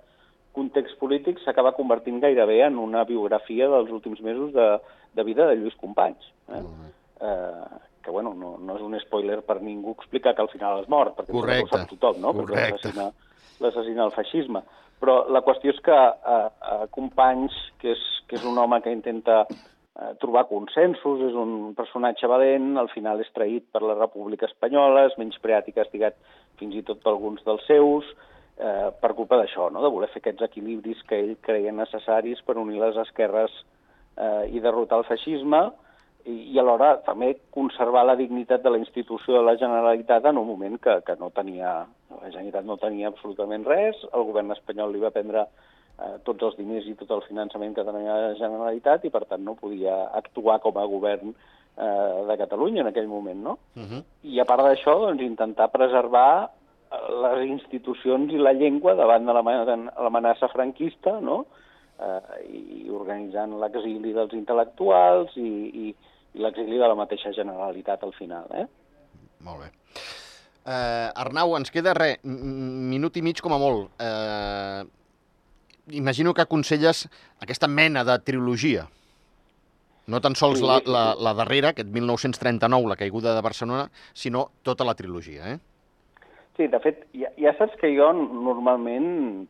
context 0.55 0.97
polític 0.99 1.41
s'acaba 1.43 1.75
convertint 1.75 2.21
gairebé 2.23 2.61
en 2.65 2.79
una 2.79 3.03
biografia 3.07 3.67
dels 3.71 3.91
últims 3.91 4.21
mesos 4.23 4.53
de, 4.55 4.67
de 5.15 5.25
vida 5.27 5.47
de 5.47 5.57
Lluís 5.59 5.75
Companys. 5.81 6.31
Eh? 6.49 6.63
Eh, 7.21 7.67
que, 8.05 8.11
bueno, 8.11 8.33
no, 8.37 8.55
no 8.61 8.77
és 8.77 8.83
un 8.85 8.95
spoiler 9.01 9.41
per 9.43 9.59
ningú 9.61 9.95
explicar 9.95 10.35
que 10.35 10.43
al 10.43 10.51
final 10.51 10.83
és 10.83 10.89
mort, 10.91 11.15
perquè 11.17 11.33
Correcte. 11.33 11.65
ho 11.65 11.71
sap 11.73 11.93
tothom, 11.95 12.21
no? 12.21 12.33
Correcte. 12.37 12.93
l'assassina 13.63 14.05
el 14.05 14.13
feixisme. 14.15 14.61
Però 14.99 15.25
la 15.31 15.41
qüestió 15.43 15.73
és 15.73 15.79
que 15.83 15.95
eh, 15.95 16.49
eh, 16.71 16.85
Companys, 16.95 17.55
que 17.81 17.95
és, 17.95 18.03
que 18.29 18.37
és 18.39 18.45
un 18.47 18.57
home 18.61 18.79
que 18.83 18.93
intenta 18.93 19.43
trobar 20.19 20.47
consensos, 20.49 21.21
és 21.23 21.35
un 21.39 21.73
personatge 21.77 22.27
valent, 22.27 22.73
al 22.77 22.89
final 22.91 23.21
és 23.23 23.31
traït 23.35 23.63
per 23.71 23.79
la 23.83 23.95
República 23.95 24.49
Espanyola, 24.49 25.05
és 25.07 25.15
menyspreat 25.21 25.69
i 25.71 25.75
castigat 25.77 26.17
fins 26.59 26.75
i 26.75 26.83
tot 26.83 26.99
per 27.03 27.13
alguns 27.13 27.43
dels 27.47 27.63
seus, 27.69 28.09
eh, 28.57 28.91
per 29.01 29.13
culpa 29.15 29.39
d'això, 29.39 29.69
no? 29.71 29.83
de 29.83 29.91
voler 29.93 30.09
fer 30.11 30.21
aquests 30.23 30.43
equilibris 30.49 31.01
que 31.07 31.19
ell 31.21 31.33
creia 31.41 31.71
necessaris 31.71 32.43
per 32.45 32.57
unir 32.59 32.81
les 32.81 32.99
esquerres 33.05 33.55
eh, 34.17 34.51
i 34.51 34.63
derrotar 34.63 34.99
el 34.99 35.07
feixisme, 35.07 35.63
i, 36.25 36.35
i 36.55 36.59
alhora 36.59 36.95
també 37.05 37.35
conservar 37.53 38.05
la 38.07 38.17
dignitat 38.17 38.63
de 38.63 38.73
la 38.73 38.81
institució 38.81 39.37
de 39.37 39.45
la 39.45 39.57
Generalitat 39.61 40.25
en 40.25 40.39
un 40.41 40.47
moment 40.47 40.79
que, 40.81 40.97
que 41.05 41.15
no 41.21 41.29
tenia, 41.35 41.85
la 42.09 42.31
Generalitat 42.31 42.65
no 42.65 42.79
tenia 42.81 43.11
absolutament 43.11 43.67
res, 43.67 44.01
el 44.11 44.27
govern 44.27 44.51
espanyol 44.55 44.93
li 44.93 45.03
va 45.03 45.13
prendre 45.13 45.45
eh, 45.99 46.15
tots 46.27 46.43
els 46.43 46.57
diners 46.59 46.87
i 46.89 46.95
tot 46.99 47.11
el 47.15 47.23
finançament 47.27 47.75
que 47.75 47.85
tenia 47.87 48.17
la 48.27 48.37
Generalitat 48.39 49.05
i 49.05 49.11
per 49.13 49.25
tant 49.29 49.43
no 49.45 49.57
podia 49.59 50.05
actuar 50.17 50.59
com 50.63 50.77
a 50.77 50.85
govern 50.91 51.33
eh, 51.33 52.25
de 52.29 52.37
Catalunya 52.41 52.83
en 52.83 52.91
aquell 52.91 53.07
moment, 53.07 53.41
no? 53.43 53.57
Uh 53.75 53.83
-huh. 53.83 54.03
I 54.23 54.39
a 54.39 54.45
part 54.45 54.63
d'això, 54.63 54.99
doncs, 54.99 55.21
intentar 55.21 55.71
preservar 55.71 56.49
eh, 56.91 57.11
les 57.23 57.49
institucions 57.49 58.33
i 58.33 58.37
la 58.37 58.53
llengua 58.53 58.95
davant 58.95 59.25
de 59.25 59.33
l'amenaça 59.33 60.47
franquista, 60.47 61.19
no? 61.19 61.45
Eh, 61.99 62.21
I 62.85 62.89
organitzant 62.89 63.59
l'exili 63.59 64.13
dels 64.13 64.33
intel·lectuals 64.33 65.31
i, 65.37 65.51
i, 65.87 65.95
i 66.33 66.39
l'exili 66.39 66.77
de 66.77 66.87
la 66.87 66.95
mateixa 66.95 67.31
Generalitat 67.31 68.03
al 68.03 68.13
final, 68.13 68.45
eh? 68.51 68.67
Molt 69.39 69.59
bé. 69.59 69.69
Uh, 70.65 71.13
Arnau, 71.13 71.55
ens 71.55 71.69
queda 71.69 71.93
res, 71.93 72.17
minut 72.23 73.15
i 73.17 73.21
mig 73.21 73.37
com 73.37 73.53
a 73.53 73.57
molt. 73.61 73.91
Uh, 74.01 74.81
imagino 75.91 76.33
que 76.33 76.41
aconselles 76.41 77.07
aquesta 77.41 77.67
mena 77.67 78.03
de 78.03 78.17
trilogia. 78.19 78.87
No 80.07 80.21
tan 80.21 80.35
sols 80.37 80.61
la, 80.61 80.79
la, 80.85 81.05
la 81.17 81.33
darrera, 81.33 81.71
aquest 81.73 81.89
1939, 81.89 82.89
la 82.89 82.97
caiguda 82.99 83.33
de 83.33 83.41
Barcelona, 83.41 83.87
sinó 84.13 84.51
tota 84.61 84.85
la 84.85 84.93
trilogia, 84.93 85.55
eh? 85.55 85.59
Sí, 86.55 86.67
de 86.71 86.79
fet, 86.79 87.01
ja, 87.17 87.31
ja 87.41 87.55
saps 87.57 87.73
que 87.81 87.89
jo 87.97 88.11
normalment 88.15 89.47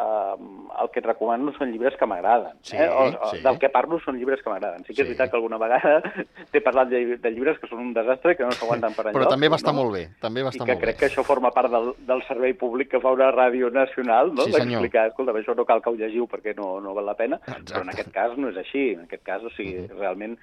eh, 0.00 0.34
el 0.82 0.88
que 0.90 1.00
et 1.02 1.06
recomano 1.06 1.52
són 1.58 1.70
llibres 1.72 1.96
que 2.00 2.06
m'agraden. 2.08 2.56
Sí, 2.62 2.76
eh? 2.76 2.88
o, 2.88 3.04
o, 3.10 3.30
sí. 3.34 3.40
Del 3.44 3.58
que 3.60 3.68
parlo 3.68 3.98
són 4.00 4.16
llibres 4.16 4.40
que 4.42 4.48
m'agraden. 4.50 4.84
Sí 4.86 4.94
que 4.94 5.02
és 5.02 5.08
Sí. 5.08 5.12
veritat 5.12 5.30
que 5.30 5.36
alguna 5.36 5.58
vegada 5.60 6.00
t'he 6.52 6.60
parlat 6.64 6.88
de, 6.88 7.18
de 7.20 7.30
llibres 7.34 7.58
que 7.60 7.68
són 7.68 7.80
un 7.84 7.92
desastre 7.94 8.32
i 8.32 8.36
que 8.38 8.44
no 8.48 8.52
s'aguanten 8.56 8.94
per 8.96 9.06
enlloc. 9.06 9.18
Però 9.20 9.28
també 9.30 9.48
va 9.52 9.58
estar 9.60 9.74
no? 9.74 9.82
molt 9.82 9.92
bé, 9.98 10.04
també 10.20 10.42
va 10.42 10.48
I 10.50 10.56
estar 10.56 10.66
que 10.66 10.72
molt 10.78 10.84
crec 10.86 10.96
bé. 10.96 11.00
que 11.00 11.10
això 11.12 11.24
forma 11.26 11.50
part 11.50 11.70
del, 11.70 11.92
del 12.08 12.22
servei 12.28 12.54
públic 12.54 12.90
que 12.90 13.00
fa 13.00 13.12
una 13.12 13.30
ràdio 13.34 13.70
nacional, 13.70 14.32
no? 14.34 14.46
Sí, 14.48 14.52
senyor. 14.52 14.80
D'explicar, 14.80 15.08
escolta, 15.12 15.32
això 15.36 15.54
no 15.56 15.64
cal 15.68 15.82
que 15.82 15.90
ho 15.90 15.98
llegiu 15.98 16.26
perquè 16.30 16.56
no, 16.56 16.78
no 16.80 16.94
val 16.94 17.06
la 17.06 17.14
pena, 17.18 17.36
Exacte. 17.44 17.72
però 17.74 17.82
en 17.82 17.92
aquest 17.94 18.10
cas 18.14 18.38
no 18.38 18.48
és 18.48 18.56
així. 18.56 18.92
En 18.94 19.04
aquest 19.04 19.22
cas, 19.26 19.42
o 19.44 19.50
sigui, 19.56 19.76
Mhm. 19.86 19.98
realment 19.98 20.38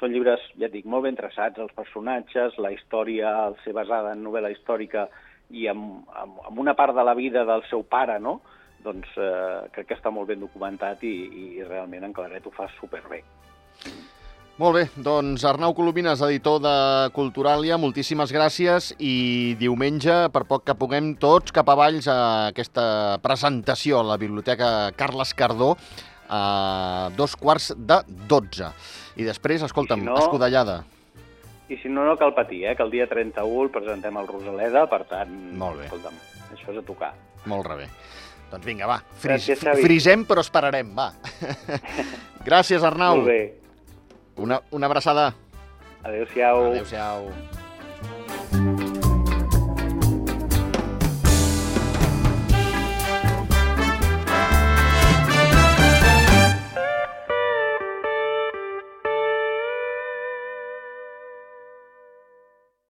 són 0.00 0.10
llibres, 0.10 0.40
ja 0.58 0.66
et 0.66 0.72
dic, 0.72 0.86
molt 0.86 1.04
ben 1.04 1.14
traçats, 1.14 1.58
els 1.58 1.72
personatges, 1.76 2.56
la 2.58 2.72
història, 2.72 3.44
al 3.44 3.56
ser 3.62 3.72
basada 3.76 4.12
en 4.16 4.24
novel·la 4.24 4.50
històrica 4.50 5.04
i 5.50 5.66
amb, 5.68 6.08
amb, 6.16 6.38
amb 6.48 6.58
una 6.58 6.74
part 6.74 6.94
de 6.96 7.04
la 7.04 7.12
vida 7.14 7.44
del 7.44 7.62
seu 7.68 7.82
pare, 7.84 8.18
no? 8.18 8.40
Doncs 8.84 9.08
eh, 9.16 9.68
crec 9.74 9.88
que 9.90 9.96
està 9.98 10.10
molt 10.10 10.28
ben 10.28 10.40
documentat 10.42 11.02
i, 11.06 11.12
i 11.58 11.64
realment 11.66 12.04
en 12.08 12.12
Claret 12.16 12.46
ho 12.46 12.52
fa 12.54 12.68
superbé. 12.80 13.22
Molt 14.60 14.76
bé, 14.76 14.82
doncs 15.00 15.42
Arnau 15.48 15.72
Colomines, 15.74 16.20
editor 16.22 16.58
de 16.62 16.72
Culturalia, 17.16 17.78
moltíssimes 17.80 18.30
gràcies 18.34 18.90
i 19.00 19.54
diumenge, 19.58 20.28
per 20.34 20.44
poc 20.46 20.66
que 20.68 20.76
puguem, 20.78 21.14
tots 21.18 21.54
cap 21.56 21.70
a 21.72 21.76
Valls 21.78 22.06
a 22.12 22.18
aquesta 22.50 23.16
presentació 23.24 24.02
a 24.02 24.08
la 24.12 24.18
Biblioteca 24.20 24.92
Carles 24.94 25.32
Cardó 25.34 25.72
a 26.28 27.08
dos 27.16 27.34
quarts 27.36 27.72
de 27.76 28.02
dotze. 28.28 28.68
I 29.16 29.24
després, 29.26 29.64
escolta'm, 29.66 30.04
I 30.04 30.04
si 30.04 30.10
no- 30.12 30.20
escudellada. 30.20 30.82
I 31.72 31.78
si 31.80 31.88
no, 31.88 32.04
no 32.04 32.18
cal 32.20 32.34
patir, 32.36 32.66
eh? 32.68 32.76
que 32.76 32.84
el 32.84 32.90
dia 32.92 33.06
31 33.08 33.62
el 33.64 33.70
presentem 33.72 34.16
al 34.20 34.28
Rosaleda, 34.28 34.84
per 34.90 35.04
tant, 35.08 35.32
Molt 35.56 35.80
bé. 35.80 35.86
escolta'm, 35.88 36.18
això 36.52 36.72
és 36.74 36.78
a 36.82 36.84
tocar. 36.84 37.14
Molt 37.48 37.66
rebé. 37.66 37.88
Doncs 38.52 38.68
vinga, 38.68 38.84
va, 38.84 38.98
fris, 39.16 39.46
Gràcies, 39.48 39.80
frisem 39.80 40.26
però 40.28 40.44
esperarem, 40.44 40.90
va. 40.96 41.08
gràcies, 42.48 42.84
Arnau. 42.84 43.22
Molt 43.22 43.30
bé. 43.32 43.40
Una, 44.44 44.60
una 44.76 44.92
abraçada. 44.92 45.30
Adéu-siau. 46.04 46.68
Adéu-siau. 46.74 47.32